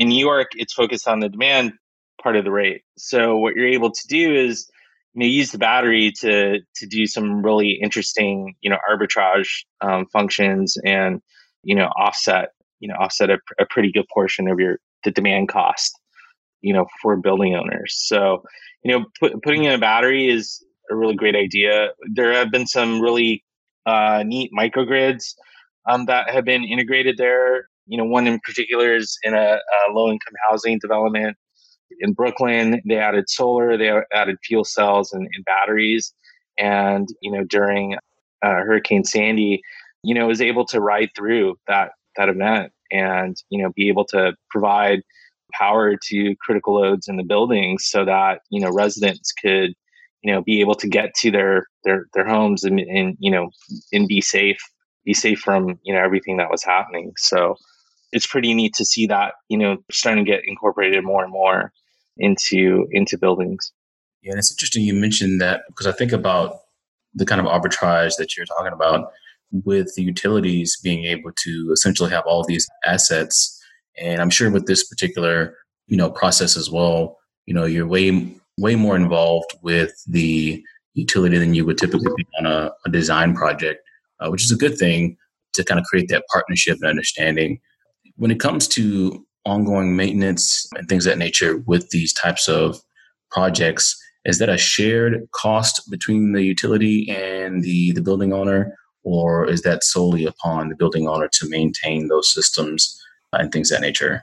in 0.00 0.08
New 0.08 0.18
York, 0.18 0.52
it's 0.54 0.72
focused 0.72 1.06
on 1.06 1.20
the 1.20 1.28
demand 1.28 1.74
part 2.22 2.34
of 2.34 2.44
the 2.44 2.50
rate. 2.50 2.82
So 2.96 3.36
what 3.36 3.54
you're 3.54 3.68
able 3.68 3.92
to 3.92 4.08
do 4.08 4.34
is 4.34 4.68
you 5.12 5.20
know 5.20 5.26
use 5.26 5.52
the 5.52 5.58
battery 5.58 6.10
to 6.20 6.60
to 6.76 6.86
do 6.86 7.06
some 7.06 7.42
really 7.42 7.78
interesting 7.82 8.54
you 8.62 8.70
know 8.70 8.78
arbitrage 8.90 9.64
um, 9.82 10.06
functions 10.06 10.76
and 10.84 11.20
you 11.62 11.74
know 11.74 11.88
offset 11.98 12.50
you 12.80 12.88
know 12.88 12.94
offset 12.94 13.28
a, 13.28 13.38
a 13.60 13.66
pretty 13.68 13.92
good 13.92 14.06
portion 14.12 14.48
of 14.48 14.58
your 14.58 14.78
the 15.04 15.10
demand 15.10 15.48
cost 15.48 15.92
you 16.62 16.72
know 16.72 16.86
for 17.02 17.16
building 17.16 17.54
owners. 17.54 17.94
So 17.94 18.42
you 18.82 18.92
know 18.92 19.04
put, 19.20 19.42
putting 19.42 19.64
in 19.64 19.72
a 19.72 19.78
battery 19.78 20.30
is 20.30 20.64
a 20.90 20.96
really 20.96 21.14
great 21.14 21.36
idea. 21.36 21.90
There 22.10 22.32
have 22.32 22.50
been 22.50 22.66
some 22.66 23.02
really 23.02 23.44
uh, 23.84 24.22
neat 24.26 24.50
microgrids 24.58 25.34
um, 25.86 26.06
that 26.06 26.30
have 26.30 26.46
been 26.46 26.64
integrated 26.64 27.18
there 27.18 27.66
you 27.90 27.98
know, 27.98 28.04
one 28.04 28.26
in 28.26 28.40
particular 28.40 28.94
is 28.94 29.18
in 29.24 29.34
a, 29.34 29.58
a 29.58 29.92
low 29.92 30.06
income 30.06 30.34
housing 30.48 30.78
development 30.78 31.36
in 31.98 32.12
Brooklyn, 32.12 32.80
they 32.86 32.96
added 32.96 33.28
solar, 33.28 33.76
they 33.76 33.90
added 34.14 34.36
fuel 34.44 34.64
cells 34.64 35.12
and, 35.12 35.28
and 35.34 35.44
batteries. 35.44 36.12
And, 36.58 37.08
you 37.20 37.32
know, 37.32 37.44
during 37.44 37.94
uh, 38.42 38.60
Hurricane 38.60 39.04
Sandy, 39.04 39.60
you 40.02 40.14
know, 40.14 40.26
was 40.26 40.40
able 40.40 40.64
to 40.66 40.80
ride 40.80 41.10
through 41.16 41.58
that 41.66 41.92
that 42.16 42.28
event 42.28 42.72
and, 42.90 43.36
you 43.50 43.62
know, 43.62 43.70
be 43.74 43.88
able 43.88 44.04
to 44.06 44.34
provide 44.50 45.02
power 45.52 45.96
to 46.08 46.34
critical 46.40 46.80
loads 46.80 47.08
in 47.08 47.16
the 47.16 47.24
buildings 47.24 47.84
so 47.86 48.04
that, 48.04 48.40
you 48.50 48.60
know, 48.60 48.70
residents 48.72 49.32
could, 49.32 49.74
you 50.22 50.32
know, 50.32 50.42
be 50.42 50.60
able 50.60 50.74
to 50.76 50.88
get 50.88 51.14
to 51.16 51.30
their 51.30 51.66
their 51.84 52.06
their 52.14 52.26
homes 52.26 52.64
and, 52.64 52.80
and 52.80 53.16
you 53.18 53.30
know, 53.30 53.50
and 53.92 54.06
be 54.06 54.20
safe, 54.20 54.60
be 55.04 55.14
safe 55.14 55.40
from, 55.40 55.78
you 55.82 55.92
know, 55.92 56.00
everything 56.00 56.36
that 56.36 56.50
was 56.50 56.62
happening. 56.62 57.12
So 57.16 57.56
it's 58.12 58.26
pretty 58.26 58.54
neat 58.54 58.74
to 58.74 58.84
see 58.84 59.06
that, 59.06 59.34
you 59.48 59.56
know, 59.56 59.78
starting 59.90 60.24
to 60.24 60.30
get 60.30 60.42
incorporated 60.46 61.04
more 61.04 61.22
and 61.22 61.32
more 61.32 61.72
into 62.16 62.86
into 62.90 63.18
buildings. 63.18 63.72
Yeah, 64.22 64.32
and 64.32 64.38
it's 64.38 64.52
interesting 64.52 64.84
you 64.84 64.94
mentioned 64.94 65.40
that 65.40 65.62
because 65.68 65.86
I 65.86 65.92
think 65.92 66.12
about 66.12 66.58
the 67.14 67.24
kind 67.24 67.40
of 67.40 67.46
arbitrage 67.46 68.16
that 68.18 68.36
you're 68.36 68.46
talking 68.46 68.72
about 68.72 69.10
with 69.50 69.94
the 69.94 70.02
utilities 70.02 70.78
being 70.82 71.04
able 71.04 71.32
to 71.44 71.70
essentially 71.72 72.10
have 72.10 72.24
all 72.26 72.44
these 72.44 72.68
assets. 72.86 73.56
And 73.98 74.20
I'm 74.20 74.30
sure 74.30 74.50
with 74.50 74.66
this 74.66 74.86
particular, 74.86 75.56
you 75.86 75.96
know, 75.96 76.10
process 76.10 76.56
as 76.56 76.70
well, 76.70 77.18
you 77.46 77.54
know, 77.54 77.64
you're 77.64 77.86
way 77.86 78.32
way 78.58 78.76
more 78.76 78.96
involved 78.96 79.54
with 79.62 79.92
the 80.06 80.62
utility 80.94 81.38
than 81.38 81.54
you 81.54 81.64
would 81.64 81.78
typically 81.78 82.12
be 82.16 82.26
on 82.38 82.46
a, 82.46 82.70
a 82.84 82.90
design 82.90 83.34
project, 83.34 83.80
uh, 84.20 84.28
which 84.28 84.44
is 84.44 84.52
a 84.52 84.56
good 84.56 84.76
thing 84.76 85.16
to 85.54 85.64
kind 85.64 85.80
of 85.80 85.86
create 85.86 86.08
that 86.08 86.24
partnership 86.32 86.76
and 86.80 86.90
understanding. 86.90 87.60
When 88.20 88.30
it 88.30 88.38
comes 88.38 88.68
to 88.68 89.26
ongoing 89.46 89.96
maintenance 89.96 90.68
and 90.74 90.86
things 90.86 91.06
that 91.06 91.16
nature 91.16 91.56
with 91.66 91.88
these 91.88 92.12
types 92.12 92.48
of 92.48 92.78
projects, 93.30 93.96
is 94.26 94.38
that 94.40 94.50
a 94.50 94.58
shared 94.58 95.26
cost 95.32 95.90
between 95.90 96.32
the 96.32 96.42
utility 96.42 97.08
and 97.10 97.62
the, 97.62 97.92
the 97.92 98.02
building 98.02 98.34
owner, 98.34 98.76
or 99.04 99.48
is 99.48 99.62
that 99.62 99.82
solely 99.82 100.26
upon 100.26 100.68
the 100.68 100.76
building 100.76 101.08
owner 101.08 101.28
to 101.32 101.48
maintain 101.48 102.08
those 102.08 102.30
systems 102.30 103.02
and 103.32 103.50
things 103.50 103.70
that 103.70 103.80
nature? 103.80 104.22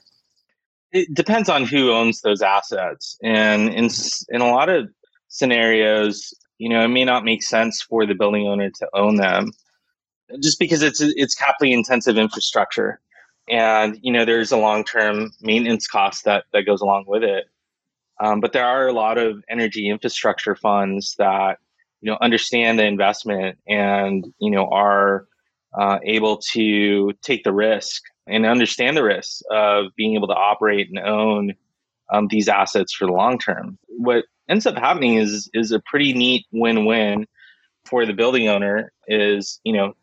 It 0.91 1.12
depends 1.15 1.49
on 1.49 1.65
who 1.65 1.91
owns 1.91 2.21
those 2.21 2.43
assets, 2.43 3.17
and 3.23 3.69
in 3.69 3.89
in 4.29 4.41
a 4.41 4.51
lot 4.51 4.69
of 4.69 4.89
scenarios, 5.29 6.36
you 6.60 6.69
know, 6.69 6.83
it 6.83 6.89
may 6.89 7.03
not 7.03 7.25
make 7.25 7.41
sense 7.41 7.81
for 7.81 8.05
the 8.05 8.13
building 8.13 8.45
owner 8.45 8.69
to 8.69 8.88
own 8.93 9.15
them, 9.15 9.53
just 10.43 10.60
because 10.60 10.83
it's 10.83 11.01
it's 11.01 11.33
capital 11.33 11.73
intensive 11.73 12.15
infrastructure, 12.15 13.01
and 13.49 13.97
you 14.01 14.12
know, 14.12 14.25
there's 14.25 14.51
a 14.51 14.57
long 14.57 14.83
term 14.83 15.31
maintenance 15.41 15.88
cost 15.88 16.25
that 16.25 16.45
that 16.53 16.65
goes 16.65 16.81
along 16.81 17.05
with 17.07 17.23
it. 17.23 17.45
Um, 18.19 18.39
but 18.39 18.53
there 18.53 18.65
are 18.65 18.88
a 18.88 18.93
lot 18.93 19.17
of 19.17 19.43
energy 19.49 19.89
infrastructure 19.89 20.55
funds 20.55 21.15
that 21.17 21.60
you 22.01 22.12
know 22.12 22.17
understand 22.21 22.79
the 22.79 22.86
investment 22.86 23.57
and 23.67 24.25
you 24.39 24.51
know 24.51 24.67
are 24.67 25.27
uh, 25.77 25.99
able 26.03 26.38
to 26.38 27.13
take 27.21 27.43
the 27.43 27.53
risk 27.53 28.01
and 28.27 28.45
understand 28.45 28.97
the 28.97 29.03
risks 29.03 29.41
of 29.51 29.88
being 29.95 30.15
able 30.15 30.27
to 30.27 30.33
operate 30.33 30.89
and 30.89 30.99
own 30.99 31.53
um, 32.12 32.27
these 32.29 32.47
assets 32.47 32.93
for 32.93 33.05
the 33.05 33.13
long 33.13 33.38
term. 33.38 33.77
What 33.88 34.25
ends 34.49 34.65
up 34.65 34.77
happening 34.77 35.15
is 35.15 35.49
is 35.53 35.71
a 35.71 35.79
pretty 35.79 36.13
neat 36.13 36.45
win-win 36.51 37.27
for 37.86 38.05
the 38.05 38.13
building 38.13 38.47
owner. 38.47 38.91
Is 39.07 39.60
you 39.63 39.73
know 39.73 39.93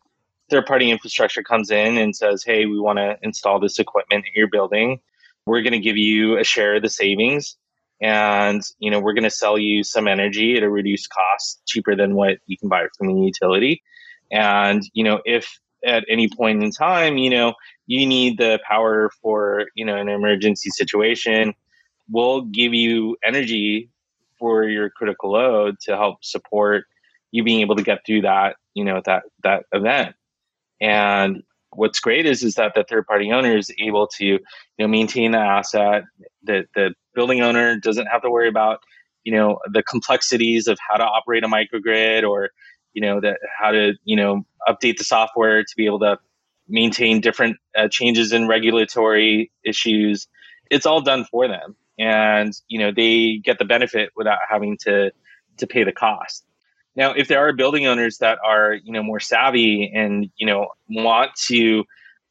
third 0.49 0.65
party 0.65 0.91
infrastructure 0.91 1.43
comes 1.43 1.71
in 1.71 1.97
and 1.97 2.15
says, 2.15 2.43
"Hey, 2.43 2.65
we 2.65 2.79
want 2.79 2.97
to 2.99 3.17
install 3.21 3.59
this 3.59 3.79
equipment 3.79 4.25
in 4.25 4.31
your 4.35 4.49
building. 4.49 4.99
We're 5.45 5.61
going 5.61 5.73
to 5.73 5.79
give 5.79 5.97
you 5.97 6.37
a 6.37 6.43
share 6.43 6.75
of 6.75 6.81
the 6.81 6.89
savings." 6.89 7.57
and 8.01 8.61
you 8.79 8.91
know 8.91 8.99
we're 8.99 9.13
going 9.13 9.23
to 9.23 9.29
sell 9.29 9.57
you 9.57 9.83
some 9.83 10.07
energy 10.07 10.57
at 10.57 10.63
a 10.63 10.69
reduced 10.69 11.09
cost 11.09 11.61
cheaper 11.65 11.95
than 11.95 12.15
what 12.15 12.37
you 12.45 12.57
can 12.57 12.69
buy 12.69 12.81
it 12.81 12.89
from 12.97 13.07
the 13.07 13.21
utility 13.21 13.81
and 14.31 14.83
you 14.93 15.03
know 15.03 15.21
if 15.25 15.59
at 15.85 16.03
any 16.09 16.27
point 16.27 16.63
in 16.63 16.71
time 16.71 17.17
you 17.17 17.29
know 17.29 17.53
you 17.87 18.05
need 18.05 18.37
the 18.37 18.59
power 18.67 19.09
for 19.21 19.65
you 19.75 19.85
know 19.85 19.95
an 19.95 20.09
emergency 20.09 20.69
situation 20.69 21.53
we'll 22.09 22.41
give 22.41 22.73
you 22.73 23.15
energy 23.23 23.89
for 24.37 24.65
your 24.65 24.89
critical 24.89 25.31
load 25.31 25.79
to 25.79 25.95
help 25.95 26.23
support 26.23 26.85
you 27.31 27.43
being 27.43 27.61
able 27.61 27.75
to 27.75 27.83
get 27.83 27.99
through 28.05 28.21
that 28.21 28.57
you 28.73 28.83
know 28.83 29.01
that 29.05 29.23
that 29.43 29.63
event 29.71 30.15
and 30.81 31.43
what's 31.71 31.99
great 31.99 32.25
is 32.25 32.43
is 32.43 32.55
that 32.55 32.73
the 32.75 32.85
third 32.87 33.05
party 33.05 33.31
owner 33.31 33.55
is 33.55 33.71
able 33.79 34.07
to 34.07 34.25
you 34.25 34.39
know 34.79 34.87
maintain 34.87 35.31
the 35.31 35.37
asset 35.37 36.03
that 36.43 36.65
the 36.75 36.93
building 37.13 37.41
owner 37.41 37.77
doesn't 37.79 38.07
have 38.07 38.21
to 38.21 38.29
worry 38.29 38.47
about 38.47 38.79
you 39.23 39.33
know 39.33 39.59
the 39.71 39.83
complexities 39.83 40.67
of 40.67 40.77
how 40.89 40.97
to 40.97 41.03
operate 41.03 41.43
a 41.43 41.47
microgrid 41.47 42.27
or 42.27 42.49
you 42.93 43.01
know 43.01 43.19
that 43.19 43.39
how 43.59 43.71
to 43.71 43.93
you 44.05 44.15
know 44.15 44.45
update 44.67 44.97
the 44.97 45.03
software 45.03 45.63
to 45.63 45.73
be 45.75 45.85
able 45.85 45.99
to 45.99 46.17
maintain 46.67 47.21
different 47.21 47.57
uh, 47.77 47.87
changes 47.89 48.33
in 48.33 48.47
regulatory 48.47 49.51
issues. 49.63 50.27
It's 50.71 50.85
all 50.85 51.01
done 51.01 51.25
for 51.25 51.47
them. 51.47 51.75
And 51.99 52.53
you 52.67 52.79
know 52.79 52.91
they 52.91 53.39
get 53.43 53.59
the 53.59 53.65
benefit 53.65 54.09
without 54.15 54.39
having 54.49 54.77
to 54.81 55.11
to 55.57 55.67
pay 55.67 55.83
the 55.83 55.91
cost 55.93 56.44
now 56.95 57.11
if 57.11 57.27
there 57.27 57.39
are 57.39 57.53
building 57.53 57.85
owners 57.85 58.17
that 58.19 58.37
are 58.45 58.73
you 58.83 58.91
know 58.91 59.03
more 59.03 59.19
savvy 59.19 59.91
and 59.93 60.29
you 60.37 60.45
know 60.45 60.67
want 60.89 61.31
to 61.47 61.83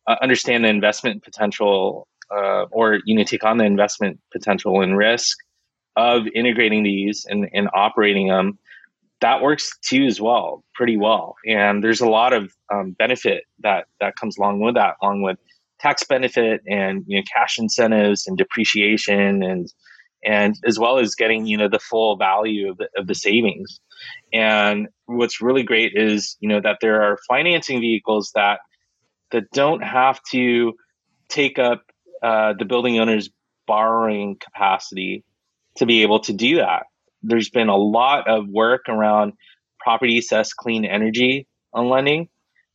uh, 0.06 0.16
understand 0.20 0.64
the 0.64 0.68
investment 0.68 1.22
potential 1.22 2.06
uh, 2.34 2.64
or 2.70 3.00
you 3.04 3.14
know 3.14 3.24
take 3.24 3.44
on 3.44 3.58
the 3.58 3.64
investment 3.64 4.18
potential 4.32 4.80
and 4.80 4.96
risk 4.96 5.38
of 5.96 6.26
integrating 6.34 6.82
these 6.82 7.24
and, 7.28 7.48
and 7.52 7.68
operating 7.72 8.28
them 8.28 8.58
that 9.24 9.40
works 9.40 9.72
too 9.78 10.04
as 10.04 10.20
well 10.20 10.62
pretty 10.74 10.98
well. 10.98 11.36
And 11.46 11.82
there's 11.82 12.02
a 12.02 12.08
lot 12.08 12.34
of 12.34 12.52
um, 12.72 12.92
benefit 12.98 13.44
that 13.60 13.86
that 14.00 14.16
comes 14.16 14.36
along 14.36 14.60
with 14.60 14.74
that 14.74 14.96
along 15.02 15.22
with 15.22 15.38
tax 15.80 16.04
benefit 16.04 16.60
and 16.68 17.04
you 17.06 17.18
know 17.18 17.24
cash 17.32 17.58
incentives 17.58 18.26
and 18.26 18.36
depreciation 18.36 19.42
and 19.42 19.72
and 20.24 20.56
as 20.64 20.78
well 20.78 20.98
as 20.98 21.14
getting 21.14 21.46
you 21.46 21.56
know 21.56 21.68
the 21.68 21.78
full 21.78 22.16
value 22.16 22.70
of 22.70 22.78
the, 22.78 22.88
of 22.96 23.06
the 23.06 23.14
savings 23.14 23.80
and 24.32 24.88
what's 25.06 25.40
really 25.40 25.62
great 25.62 25.92
is 25.94 26.36
you 26.40 26.48
know 26.48 26.60
that 26.60 26.78
there 26.80 27.02
are 27.02 27.18
financing 27.28 27.80
vehicles 27.80 28.32
that 28.34 28.60
that 29.30 29.50
don't 29.52 29.82
have 29.82 30.20
to 30.30 30.74
take 31.28 31.58
up 31.58 31.82
uh, 32.22 32.54
the 32.58 32.64
building 32.64 32.98
owner's 32.98 33.30
borrowing 33.66 34.36
capacity 34.36 35.24
to 35.76 35.86
be 35.86 36.02
able 36.02 36.20
to 36.20 36.32
do 36.32 36.56
that. 36.56 36.84
There's 37.22 37.50
been 37.50 37.68
a 37.68 37.76
lot 37.76 38.28
of 38.28 38.48
work 38.48 38.82
around 38.88 39.32
property 39.80 40.18
assessed 40.18 40.56
clean 40.56 40.84
energy 40.84 41.46
on 41.72 41.88
lending 41.88 42.28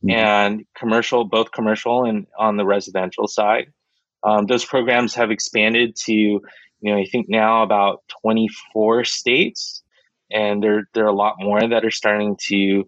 mm-hmm. 0.04 0.10
and 0.10 0.64
commercial, 0.76 1.24
both 1.24 1.52
commercial 1.52 2.04
and 2.04 2.26
on 2.38 2.56
the 2.56 2.66
residential 2.66 3.26
side. 3.26 3.72
Um, 4.22 4.46
those 4.46 4.64
programs 4.64 5.14
have 5.14 5.30
expanded 5.30 5.96
to, 6.04 6.40
you 6.80 6.92
know, 6.92 6.98
I 6.98 7.04
think 7.04 7.28
now 7.28 7.62
about 7.62 8.02
24 8.22 9.04
states, 9.04 9.82
and 10.30 10.62
there 10.62 10.88
there 10.94 11.04
are 11.04 11.08
a 11.08 11.12
lot 11.12 11.36
more 11.38 11.60
that 11.60 11.84
are 11.84 11.90
starting 11.90 12.36
to 12.48 12.86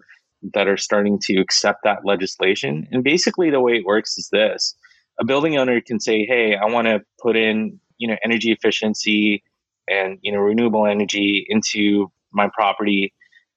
that 0.55 0.67
are 0.67 0.77
starting 0.77 1.19
to 1.21 1.39
accept 1.39 1.85
that 1.85 2.05
legislation. 2.05 2.89
And 2.91 3.05
basically, 3.05 3.51
the 3.51 3.61
way 3.61 3.75
it 3.77 3.85
works 3.85 4.17
is 4.19 4.29
this: 4.31 4.75
a 5.21 5.25
building 5.25 5.57
owner 5.59 5.81
can 5.81 6.01
say, 6.01 6.25
"Hey, 6.25 6.57
I 6.57 6.67
want 6.67 6.87
to 6.87 7.05
put 7.21 7.37
in 7.37 7.79
you 7.99 8.09
know 8.09 8.17
energy 8.25 8.51
efficiency 8.53 9.43
and 9.89 10.19
you 10.23 10.33
know 10.33 10.39
renewable 10.39 10.87
energy 10.87 11.47
into 11.49 12.11
my 12.33 12.49
property, 12.55 13.13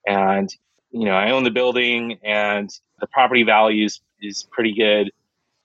and 0.05 0.49
you 0.91 1.05
know 1.05 1.13
I 1.15 1.31
own 1.31 1.43
the 1.43 1.51
building 1.51 2.19
and 2.23 2.69
the 2.99 3.07
property 3.07 3.43
values 3.43 4.01
is 4.21 4.47
pretty 4.51 4.73
good. 4.73 5.11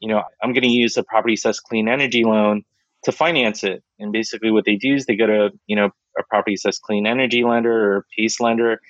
You 0.00 0.08
know, 0.08 0.22
I'm 0.42 0.52
going 0.52 0.62
to 0.62 0.68
use 0.68 0.96
a 0.96 1.02
property 1.02 1.34
assessed 1.34 1.64
clean 1.64 1.88
energy 1.88 2.24
loan 2.24 2.64
to 3.04 3.12
finance 3.12 3.64
it. 3.64 3.82
And 3.98 4.12
basically, 4.12 4.50
what 4.50 4.64
they 4.64 4.76
do 4.76 4.94
is 4.94 5.06
they 5.06 5.16
go 5.16 5.26
to 5.26 5.50
you 5.66 5.76
know 5.76 5.90
a 6.18 6.22
property 6.28 6.54
assessed 6.54 6.82
clean 6.82 7.06
energy 7.06 7.44
lender 7.44 7.94
or 7.94 8.06
PACE 8.16 8.40
lender, 8.40 8.80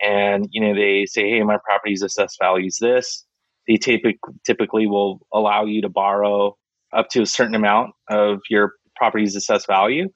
and 0.00 0.48
you 0.50 0.60
know 0.60 0.74
they 0.74 1.06
say, 1.06 1.28
"Hey, 1.30 1.42
my 1.42 1.58
property's 1.64 2.02
assessed 2.02 2.38
value 2.40 2.66
is 2.66 2.78
this." 2.80 3.26
they 3.66 3.76
typically 3.76 4.86
will 4.86 5.20
allow 5.32 5.64
you 5.64 5.82
to 5.82 5.88
borrow 5.88 6.56
up 6.92 7.08
to 7.10 7.22
a 7.22 7.26
certain 7.26 7.54
amount 7.54 7.92
of 8.08 8.40
your 8.48 8.72
property's 8.96 9.36
assessed 9.36 9.66
value 9.66 10.08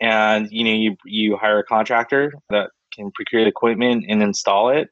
and 0.00 0.48
you 0.50 0.64
know 0.64 0.72
you 0.72 0.96
you 1.04 1.36
hire 1.36 1.58
a 1.58 1.64
contractor 1.64 2.32
that 2.50 2.70
can 2.92 3.10
procure 3.12 3.42
the 3.42 3.48
equipment 3.48 4.04
and 4.08 4.22
install 4.22 4.70
it 4.70 4.88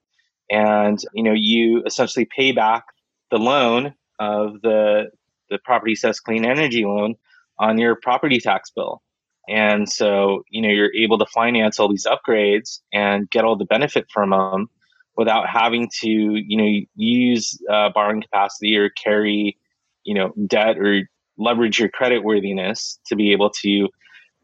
and 0.50 0.98
you 1.14 1.22
know 1.22 1.32
you 1.34 1.82
essentially 1.86 2.26
pay 2.36 2.52
back 2.52 2.84
the 3.30 3.38
loan 3.38 3.94
of 4.20 4.60
the 4.62 5.04
the 5.50 5.58
property 5.64 5.92
assessed 5.92 6.22
clean 6.24 6.44
energy 6.44 6.84
loan 6.84 7.14
on 7.58 7.78
your 7.78 7.94
property 7.94 8.38
tax 8.38 8.70
bill 8.74 9.02
and 9.48 9.88
so 9.88 10.42
you 10.48 10.62
know 10.62 10.68
you're 10.68 10.94
able 10.94 11.18
to 11.18 11.26
finance 11.26 11.78
all 11.78 11.88
these 11.88 12.06
upgrades 12.06 12.80
and 12.92 13.30
get 13.30 13.44
all 13.44 13.56
the 13.56 13.64
benefit 13.64 14.06
from 14.12 14.30
them 14.30 14.68
without 15.16 15.48
having 15.48 15.88
to 16.00 16.08
you 16.08 16.56
know 16.56 16.86
use 16.94 17.58
uh, 17.70 17.88
borrowing 17.94 18.22
capacity 18.22 18.76
or 18.76 18.90
carry 18.90 19.56
you 20.04 20.14
know 20.14 20.32
debt 20.46 20.78
or 20.78 21.08
leverage 21.36 21.78
your 21.78 21.88
credit 21.88 22.22
worthiness 22.22 22.98
to 23.06 23.16
be 23.16 23.32
able 23.32 23.50
to 23.50 23.88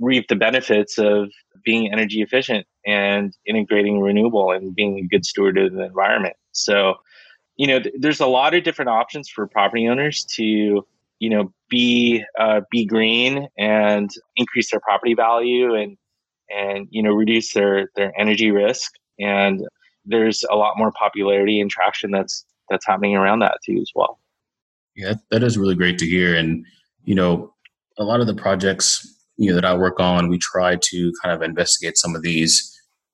reap 0.00 0.28
the 0.28 0.36
benefits 0.36 0.98
of 0.98 1.30
being 1.64 1.92
energy 1.92 2.22
efficient 2.22 2.66
and 2.86 3.36
integrating 3.46 4.00
renewable 4.00 4.50
and 4.50 4.74
being 4.74 4.98
a 4.98 5.06
good 5.06 5.24
steward 5.24 5.58
of 5.58 5.72
the 5.74 5.84
environment. 5.84 6.34
So, 6.52 6.94
you 7.56 7.66
know, 7.66 7.80
th- 7.80 7.94
there's 7.98 8.20
a 8.20 8.26
lot 8.26 8.54
of 8.54 8.64
different 8.64 8.88
options 8.88 9.28
for 9.28 9.46
property 9.46 9.86
owners 9.86 10.24
to, 10.36 10.86
you 11.20 11.30
know, 11.30 11.52
be 11.68 12.24
uh, 12.38 12.62
be 12.70 12.84
green 12.84 13.46
and 13.56 14.10
increase 14.36 14.72
their 14.72 14.80
property 14.80 15.14
value 15.14 15.74
and 15.74 15.96
and 16.48 16.88
you 16.90 17.02
know 17.02 17.12
reduce 17.12 17.52
their 17.52 17.88
their 17.94 18.12
energy 18.18 18.50
risk. 18.50 18.90
And 19.20 19.62
there's 20.04 20.42
a 20.50 20.56
lot 20.56 20.78
more 20.78 20.90
popularity 20.92 21.60
and 21.60 21.70
traction 21.70 22.10
that's 22.10 22.44
that's 22.68 22.86
happening 22.86 23.14
around 23.14 23.40
that 23.40 23.58
too 23.64 23.78
as 23.80 23.90
well. 23.94 24.18
Yeah, 24.96 25.14
that 25.30 25.42
is 25.42 25.56
really 25.56 25.76
great 25.76 25.98
to 25.98 26.06
hear. 26.06 26.34
And 26.34 26.64
you 27.04 27.14
know, 27.14 27.54
a 27.98 28.04
lot 28.04 28.20
of 28.20 28.26
the 28.26 28.34
projects 28.34 29.06
you 29.36 29.50
know 29.50 29.54
that 29.54 29.64
I 29.64 29.74
work 29.74 30.00
on, 30.00 30.28
we 30.28 30.38
try 30.38 30.76
to 30.76 31.12
kind 31.22 31.34
of 31.34 31.42
investigate 31.42 31.98
some 31.98 32.16
of 32.16 32.22
these 32.22 32.66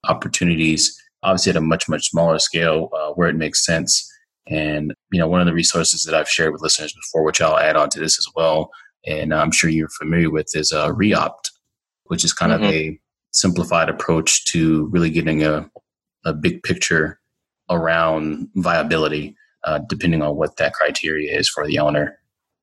opportunities, 0.08 0.96
obviously 1.22 1.50
at 1.50 1.56
a 1.56 1.60
much 1.60 1.88
much 1.88 2.10
smaller 2.10 2.38
scale 2.38 2.88
uh, 2.96 3.10
where 3.14 3.28
it 3.28 3.36
makes 3.36 3.64
sense. 3.66 4.10
And 4.48 4.94
you 5.12 5.18
know, 5.18 5.28
one 5.28 5.40
of 5.40 5.46
the 5.46 5.54
resources 5.54 6.02
that 6.02 6.14
I've 6.14 6.28
shared 6.28 6.52
with 6.52 6.62
listeners 6.62 6.92
before, 6.92 7.24
which 7.24 7.40
I'll 7.40 7.58
add 7.58 7.76
on 7.76 7.88
to 7.90 8.00
this 8.00 8.18
as 8.18 8.26
well, 8.34 8.70
and 9.04 9.34
I'm 9.34 9.50
sure 9.50 9.70
you're 9.70 9.88
familiar 9.88 10.30
with, 10.30 10.48
is 10.54 10.72
uh, 10.72 10.92
REopt, 10.92 11.50
which 12.04 12.24
is 12.24 12.32
kind 12.32 12.52
mm-hmm. 12.52 12.64
of 12.64 12.70
a 12.70 13.00
simplified 13.32 13.88
approach 13.88 14.44
to 14.46 14.86
really 14.86 15.10
getting 15.10 15.44
a, 15.44 15.68
a 16.24 16.32
big 16.32 16.62
picture 16.62 17.20
around 17.68 18.48
viability, 18.54 19.36
uh, 19.64 19.80
depending 19.88 20.22
on 20.22 20.36
what 20.36 20.56
that 20.56 20.72
criteria 20.74 21.36
is 21.36 21.48
for 21.48 21.66
the 21.66 21.78
owner. 21.78 22.18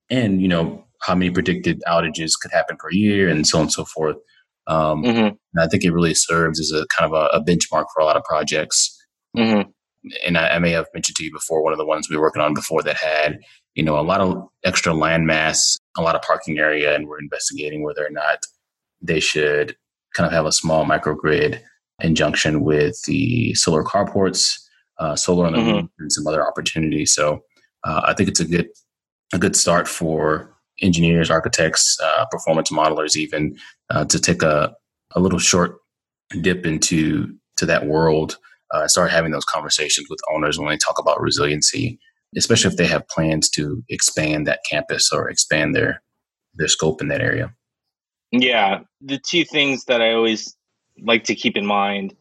And 0.10 0.42
you 0.42 0.48
know, 0.48 0.86
how 1.02 1.16
many 1.16 1.32
predicted 1.32 1.82
outages 1.88 2.32
could 2.42 2.52
happen 2.52 2.78
per 2.78 2.92
year 2.92 3.30
and 3.30 3.46
so 3.46 3.58
on 3.58 3.64
and 3.64 3.72
so 3.72 3.86
forth. 3.86 4.18
Um, 4.68 5.04
mm-hmm. 5.04 5.20
And 5.20 5.60
I 5.60 5.68
think 5.68 5.84
it 5.84 5.92
really 5.92 6.14
serves 6.14 6.60
as 6.60 6.72
a 6.72 6.86
kind 6.88 7.12
of 7.12 7.14
a, 7.14 7.38
a 7.38 7.44
benchmark 7.44 7.86
for 7.94 8.00
a 8.00 8.06
lot 8.06 8.16
of 8.16 8.24
projects. 8.24 8.98
Mm-hmm. 9.38 9.70
And 10.26 10.38
I, 10.38 10.50
I, 10.50 10.60
may 10.60 10.72
have 10.72 10.88
mentioned 10.94 11.16
to 11.18 11.24
you 11.24 11.32
before 11.32 11.64
one 11.64 11.72
of 11.72 11.80
the 11.80 11.86
ones 11.86 12.10
we 12.10 12.18
were 12.18 12.24
working 12.24 12.42
on 12.42 12.54
before 12.54 12.84
that 12.84 12.98
had 12.98 13.40
you 13.76 13.84
know 13.84 13.98
a 13.98 14.02
lot 14.02 14.22
of 14.22 14.48
extra 14.64 14.94
land 14.94 15.26
mass, 15.28 15.78
a 15.98 16.02
lot 16.02 16.16
of 16.16 16.22
parking 16.22 16.60
area, 16.60 16.96
and 16.96 17.08
we're 17.08 17.20
investigating 17.20 17.84
whether 17.84 18.06
or 18.06 18.10
not 18.10 18.40
they 19.02 19.20
should 19.20 19.76
kind 20.14 20.28
of 20.28 20.34
have 20.34 20.46
a 20.46 20.52
small 20.52 20.86
microgrid 20.86 21.62
in 22.02 22.16
junction 22.16 22.64
with 22.64 23.02
the 23.04 23.54
solar 23.54 23.84
carports, 23.84 24.60
uh, 25.00 25.16
solar 25.16 25.46
on 25.46 25.54
the 25.54 25.60
mm-hmm. 25.60 25.78
roof, 25.78 25.90
and 26.00 26.12
some 26.12 26.28
other 26.28 26.46
opportunities. 26.46 27.14
So 27.14 27.42
uh, 27.84 28.02
I 28.06 28.14
think 28.14 28.30
it's 28.30 28.40
a 28.40 28.46
good 28.46 28.70
a 29.34 29.40
good 29.40 29.56
start 29.56 29.88
for 29.88 30.54
engineers, 30.82 31.30
architects, 31.30 31.98
uh, 32.04 32.26
performance 32.30 32.70
modelers, 32.72 33.16
even 33.16 33.58
uh, 33.90 34.06
to 34.06 34.20
take 34.20 34.42
a, 34.42 34.76
a 35.16 35.20
little 35.20 35.40
short 35.40 35.78
dip 36.42 36.66
into 36.66 37.34
to 37.58 37.66
that 37.66 37.86
world, 37.86 38.38
uh, 38.74 38.88
start 38.88 39.12
having 39.12 39.32
those 39.32 39.46
conversations 39.46 40.08
with 40.10 40.20
owners 40.34 40.60
when 40.60 40.70
they 40.70 40.78
talk 40.78 41.00
about 41.00 41.22
resiliency, 41.22 42.00
especially 42.36 42.72
if 42.72 42.78
they 42.78 42.88
have 42.88 43.08
plans 43.08 43.50
to 43.52 43.84
expand 43.88 44.48
that 44.48 44.60
campus 44.70 45.12
or 45.14 45.30
expand 45.30 45.76
their 45.76 46.02
their 46.56 46.68
scope 46.68 47.02
in 47.02 47.08
that 47.08 47.22
area. 47.22 47.54
Yeah, 48.32 48.80
the 49.00 49.20
two 49.20 49.46
things 49.46 49.86
that 49.86 50.02
I 50.02 50.14
always 50.14 50.56
like 51.02 51.24
to 51.26 51.36
keep 51.36 51.56
in 51.56 51.66
mind, 51.66 52.16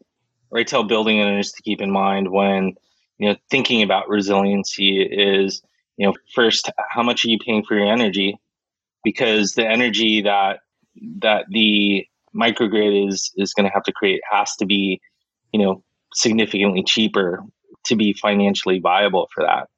or 0.50 0.60
I 0.60 0.62
tell 0.62 0.84
building 0.84 1.20
owners 1.20 1.52
to 1.52 1.62
keep 1.62 1.80
in 1.80 1.90
mind 1.90 2.30
when 2.30 2.74
you 3.18 3.28
know 3.28 3.36
thinking 3.50 3.82
about 3.82 4.08
resiliency 4.08 5.02
is 5.02 5.62
you 5.96 6.06
know 6.06 6.14
first 6.34 6.70
how 6.90 7.02
much 7.02 7.24
are 7.24 7.28
you 7.28 7.38
paying 7.38 7.64
for 7.64 7.76
your 7.76 7.90
energy 7.90 8.38
because 9.04 9.52
the 9.52 9.66
energy 9.66 10.22
that 10.22 10.60
that 11.20 11.46
the 11.50 12.06
microgrid 12.34 13.08
is 13.08 13.30
is 13.36 13.54
going 13.54 13.66
to 13.66 13.72
have 13.72 13.82
to 13.84 13.92
create 13.92 14.20
has 14.30 14.54
to 14.56 14.66
be 14.66 15.00
you 15.52 15.62
know 15.62 15.82
significantly 16.14 16.82
cheaper 16.82 17.42
to 17.84 17.96
be 17.96 18.12
financially 18.12 18.78
viable 18.78 19.28
for 19.34 19.44
that 19.44 19.68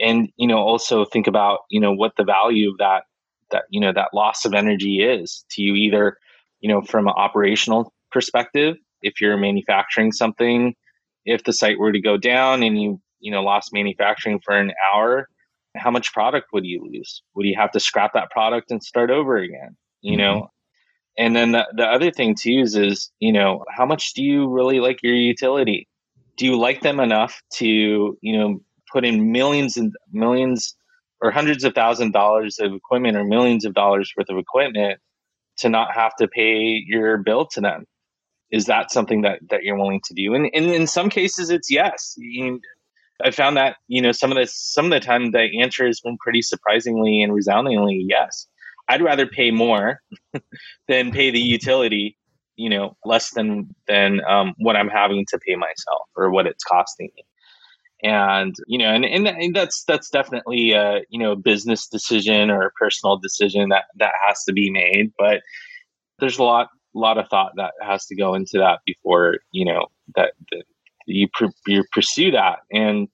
and 0.00 0.28
you 0.36 0.46
know 0.46 0.58
also 0.58 1.04
think 1.04 1.26
about 1.26 1.60
you 1.70 1.80
know 1.80 1.92
what 1.92 2.12
the 2.16 2.24
value 2.24 2.70
of 2.70 2.78
that 2.78 3.04
that 3.50 3.64
you 3.70 3.80
know 3.80 3.92
that 3.92 4.08
loss 4.12 4.44
of 4.44 4.54
energy 4.54 5.02
is 5.02 5.44
to 5.50 5.62
you 5.62 5.74
either 5.74 6.16
you 6.60 6.68
know 6.68 6.82
from 6.82 7.06
an 7.06 7.14
operational 7.16 7.92
perspective 8.10 8.76
if 9.02 9.20
you're 9.20 9.36
manufacturing 9.36 10.12
something 10.12 10.74
if 11.24 11.44
the 11.44 11.52
site 11.52 11.78
were 11.78 11.92
to 11.92 12.00
go 12.00 12.16
down 12.16 12.62
and 12.62 12.80
you 12.80 13.00
you 13.20 13.30
know 13.30 13.42
lost 13.42 13.72
manufacturing 13.72 14.40
for 14.44 14.56
an 14.56 14.72
hour 14.94 15.28
how 15.78 15.90
much 15.90 16.12
product 16.12 16.48
would 16.52 16.64
you 16.64 16.82
lose? 16.82 17.22
Would 17.34 17.46
you 17.46 17.54
have 17.56 17.70
to 17.72 17.80
scrap 17.80 18.12
that 18.14 18.30
product 18.30 18.70
and 18.70 18.82
start 18.82 19.10
over 19.10 19.36
again? 19.36 19.76
You 20.00 20.12
mm-hmm. 20.12 20.20
know? 20.20 20.50
And 21.18 21.34
then 21.34 21.52
the, 21.52 21.66
the 21.74 21.84
other 21.84 22.10
thing 22.10 22.36
too 22.36 22.60
is, 22.62 22.76
is, 22.76 23.10
you 23.18 23.32
know, 23.32 23.64
how 23.76 23.84
much 23.84 24.14
do 24.14 24.22
you 24.22 24.48
really 24.48 24.78
like 24.78 25.02
your 25.02 25.14
utility? 25.14 25.88
Do 26.36 26.46
you 26.46 26.58
like 26.58 26.82
them 26.82 27.00
enough 27.00 27.42
to, 27.54 27.66
you 27.66 28.38
know, 28.38 28.60
put 28.92 29.04
in 29.04 29.32
millions 29.32 29.76
and 29.76 29.92
millions 30.12 30.76
or 31.20 31.32
hundreds 31.32 31.64
of 31.64 31.74
thousand 31.74 32.12
dollars 32.12 32.58
of 32.60 32.72
equipment 32.72 33.16
or 33.16 33.24
millions 33.24 33.64
of 33.64 33.74
dollars 33.74 34.12
worth 34.16 34.30
of 34.30 34.38
equipment 34.38 35.00
to 35.58 35.68
not 35.68 35.92
have 35.92 36.14
to 36.16 36.28
pay 36.28 36.82
your 36.86 37.18
bill 37.18 37.46
to 37.46 37.60
them? 37.60 37.84
Is 38.52 38.66
that 38.66 38.92
something 38.92 39.22
that, 39.22 39.40
that 39.50 39.64
you're 39.64 39.76
willing 39.76 40.00
to 40.04 40.14
do? 40.14 40.34
And, 40.34 40.48
and 40.54 40.66
in 40.66 40.86
some 40.86 41.10
cases, 41.10 41.50
it's 41.50 41.70
yes. 41.70 42.16
I 43.22 43.32
found 43.32 43.56
that 43.56 43.76
you 43.88 44.00
know 44.00 44.12
some 44.12 44.30
of 44.30 44.38
the 44.38 44.46
some 44.46 44.86
of 44.86 44.90
the 44.92 45.00
time 45.00 45.32
the 45.32 45.60
answer 45.60 45.86
has 45.86 46.00
been 46.00 46.16
pretty 46.18 46.40
surprisingly 46.40 47.20
and 47.22 47.34
resoundingly 47.34 48.06
yes. 48.08 48.46
I'd 48.88 49.02
rather 49.02 49.26
pay 49.26 49.50
more 49.50 50.00
than 50.88 51.12
pay 51.12 51.30
the 51.30 51.40
utility, 51.40 52.16
you 52.56 52.70
know, 52.70 52.96
less 53.04 53.30
than 53.30 53.74
than 53.86 54.20
um, 54.24 54.54
what 54.58 54.76
I'm 54.76 54.88
having 54.88 55.26
to 55.30 55.38
pay 55.38 55.56
myself 55.56 56.08
or 56.16 56.30
what 56.30 56.46
it's 56.46 56.64
costing 56.64 57.10
me. 57.16 57.24
And 58.02 58.54
you 58.66 58.78
know, 58.78 58.92
and, 58.94 59.04
and 59.04 59.54
that's 59.54 59.84
that's 59.84 60.08
definitely 60.08 60.72
a 60.72 61.00
you 61.08 61.18
know 61.18 61.34
business 61.34 61.88
decision 61.88 62.50
or 62.50 62.62
a 62.62 62.70
personal 62.72 63.18
decision 63.18 63.68
that 63.70 63.84
that 63.96 64.12
has 64.26 64.44
to 64.44 64.52
be 64.52 64.70
made. 64.70 65.12
But 65.18 65.42
there's 66.20 66.38
a 66.38 66.44
lot 66.44 66.68
lot 66.94 67.18
of 67.18 67.28
thought 67.28 67.52
that 67.56 67.72
has 67.80 68.06
to 68.06 68.16
go 68.16 68.34
into 68.34 68.58
that 68.58 68.80
before 68.86 69.38
you 69.52 69.64
know 69.64 69.86
that, 70.16 70.32
that 70.50 70.64
you 71.06 71.28
pr- 71.32 71.46
you 71.66 71.84
pursue 71.92 72.30
that 72.30 72.60
and 72.72 73.08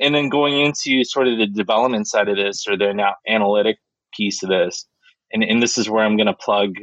and 0.00 0.14
then 0.14 0.28
going 0.28 0.60
into 0.60 1.04
sort 1.04 1.28
of 1.28 1.38
the 1.38 1.46
development 1.46 2.06
side 2.06 2.28
of 2.28 2.36
this 2.36 2.66
or 2.68 2.76
the 2.76 2.92
now 2.92 3.14
analytic 3.28 3.78
piece 4.16 4.42
of 4.42 4.48
this 4.48 4.86
and 5.34 5.44
and 5.44 5.62
this 5.62 5.76
is 5.76 5.90
where 5.90 6.04
i'm 6.04 6.16
going 6.16 6.26
to 6.26 6.34
plug 6.34 6.76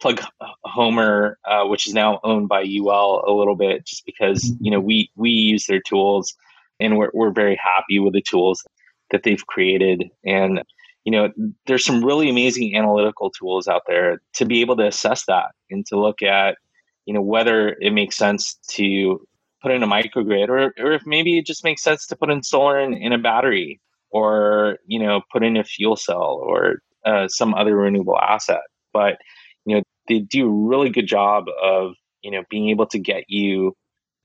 plug 0.00 0.22
HOMER 0.64 1.38
uh, 1.44 1.64
which 1.64 1.86
is 1.86 1.92
now 1.92 2.20
owned 2.22 2.48
by 2.48 2.62
UL 2.62 3.24
a 3.26 3.32
little 3.32 3.56
bit 3.56 3.84
just 3.84 4.06
because 4.06 4.52
you 4.60 4.70
know 4.70 4.80
we 4.80 5.10
we 5.16 5.30
use 5.30 5.66
their 5.66 5.80
tools 5.80 6.34
and 6.80 6.96
we're, 6.96 7.10
we're 7.12 7.32
very 7.32 7.56
happy 7.56 7.98
with 7.98 8.14
the 8.14 8.22
tools 8.22 8.64
that 9.10 9.22
they've 9.22 9.46
created. 9.46 10.04
And 10.24 10.62
you 11.04 11.12
know 11.12 11.30
there's 11.66 11.84
some 11.84 12.04
really 12.04 12.28
amazing 12.28 12.76
analytical 12.76 13.30
tools 13.30 13.66
out 13.66 13.82
there 13.86 14.20
to 14.34 14.44
be 14.44 14.60
able 14.60 14.76
to 14.76 14.86
assess 14.86 15.24
that 15.26 15.52
and 15.70 15.86
to 15.86 15.98
look 15.98 16.22
at 16.22 16.58
you 17.06 17.14
know 17.14 17.22
whether 17.22 17.70
it 17.80 17.92
makes 17.92 18.16
sense 18.16 18.58
to 18.68 19.26
put 19.62 19.72
in 19.72 19.82
a 19.82 19.86
microgrid 19.86 20.48
or, 20.48 20.74
or 20.78 20.92
if 20.92 21.02
maybe 21.06 21.38
it 21.38 21.46
just 21.46 21.64
makes 21.64 21.82
sense 21.82 22.06
to 22.06 22.16
put 22.16 22.30
in 22.30 22.42
solar 22.42 22.78
in, 22.78 22.92
in 22.94 23.12
a 23.12 23.18
battery 23.18 23.80
or 24.10 24.78
you 24.86 24.98
know 24.98 25.22
put 25.32 25.42
in 25.42 25.56
a 25.56 25.64
fuel 25.64 25.96
cell 25.96 26.42
or 26.44 26.82
uh, 27.04 27.28
some 27.28 27.54
other 27.54 27.76
renewable 27.76 28.18
asset 28.18 28.62
but 28.92 29.18
you 29.64 29.76
know 29.76 29.82
they 30.08 30.20
do 30.20 30.46
a 30.46 30.68
really 30.68 30.90
good 30.90 31.06
job 31.06 31.44
of 31.62 31.94
you 32.22 32.30
know 32.30 32.42
being 32.50 32.70
able 32.70 32.86
to 32.86 32.98
get 32.98 33.24
you 33.28 33.74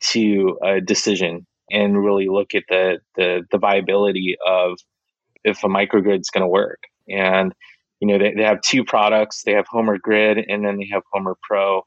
to 0.02 0.58
a 0.64 0.82
decision 0.82 1.46
and 1.72 2.04
really 2.04 2.28
look 2.28 2.54
at 2.56 2.64
the 2.70 3.00
the, 3.16 3.44
the 3.52 3.58
viability 3.58 4.38
of 4.46 4.78
if 5.44 5.64
a 5.64 5.68
microgrid 5.68 6.22
is 6.22 6.30
going 6.30 6.42
to 6.42 6.48
work. 6.48 6.80
And 7.10 7.54
you 8.00 8.08
know 8.08 8.18
they, 8.18 8.34
they 8.34 8.44
have 8.44 8.62
two 8.62 8.84
products 8.84 9.44
they 9.44 9.54
have 9.54 9.66
HOMER 9.68 9.98
Grid 9.98 10.38
and 10.38 10.66
then 10.66 10.78
they 10.78 10.88
have 10.92 11.04
HOMER 11.14 11.36
Pro. 11.42 11.84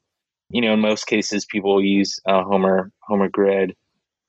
You 0.51 0.61
know, 0.61 0.75
in 0.75 0.81
most 0.81 1.09
cases, 1.09 1.45
people 1.45 1.83
use 1.83 2.21
uh, 2.25 2.45
Homer 2.45 2.93
Homer 3.01 3.29
Grid, 3.29 3.75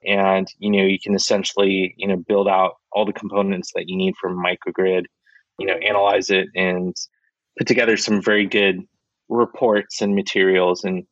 and 0.03 0.47
you 0.57 0.71
know, 0.71 0.83
you 0.83 0.97
can 0.99 1.13
essentially 1.13 1.93
you 1.95 2.07
know 2.07 2.17
build 2.17 2.47
out 2.47 2.77
all 2.91 3.05
the 3.05 3.13
components 3.13 3.71
that 3.75 3.87
you 3.87 3.95
need 3.95 4.15
for 4.19 4.31
microgrid, 4.31 5.05
you 5.59 5.65
know, 5.65 5.75
analyze 5.75 6.29
it 6.29 6.47
and 6.55 6.95
put 7.57 7.67
together 7.67 7.97
some 7.97 8.21
very 8.21 8.45
good 8.45 8.81
reports 9.29 10.01
and 10.01 10.15
materials 10.15 10.83
and 10.83 11.05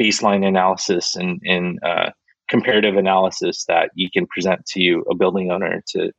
baseline 0.00 0.46
analysis 0.46 1.16
and, 1.16 1.40
and 1.44 1.78
uh, 1.84 2.10
comparative 2.48 2.96
analysis 2.96 3.64
that 3.66 3.90
you 3.94 4.08
can 4.10 4.26
present 4.26 4.64
to 4.66 5.04
a 5.10 5.14
building 5.14 5.50
owner 5.50 5.82
to 5.88 6.12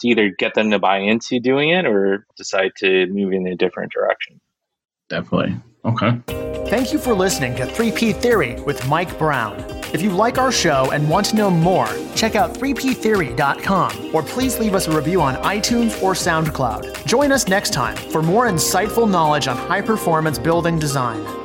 to 0.00 0.08
either 0.08 0.28
get 0.38 0.54
them 0.54 0.70
to 0.70 0.78
buy 0.78 0.98
into 0.98 1.38
doing 1.38 1.70
it 1.70 1.86
or 1.86 2.26
decide 2.36 2.72
to 2.76 3.06
move 3.06 3.32
in 3.32 3.46
a 3.46 3.54
different 3.54 3.92
direction. 3.92 4.40
Definitely. 5.08 5.56
Okay. 5.84 6.20
Thank 6.68 6.92
you 6.92 6.98
for 6.98 7.14
listening 7.14 7.54
to 7.56 7.64
3P 7.64 8.16
Theory 8.16 8.60
with 8.62 8.86
Mike 8.88 9.16
Brown. 9.18 9.56
If 9.94 10.02
you 10.02 10.10
like 10.10 10.38
our 10.38 10.50
show 10.50 10.90
and 10.90 11.08
want 11.08 11.26
to 11.26 11.36
know 11.36 11.48
more, 11.48 11.86
check 12.16 12.34
out 12.34 12.52
3ptheory.com 12.54 14.12
or 14.12 14.24
please 14.24 14.58
leave 14.58 14.74
us 14.74 14.88
a 14.88 14.90
review 14.90 15.22
on 15.22 15.36
iTunes 15.36 16.02
or 16.02 16.14
SoundCloud. 16.14 17.06
Join 17.06 17.30
us 17.30 17.46
next 17.46 17.72
time 17.72 17.96
for 18.10 18.20
more 18.20 18.48
insightful 18.48 19.08
knowledge 19.08 19.46
on 19.46 19.56
high 19.56 19.82
performance 19.82 20.36
building 20.36 20.80
design. 20.80 21.43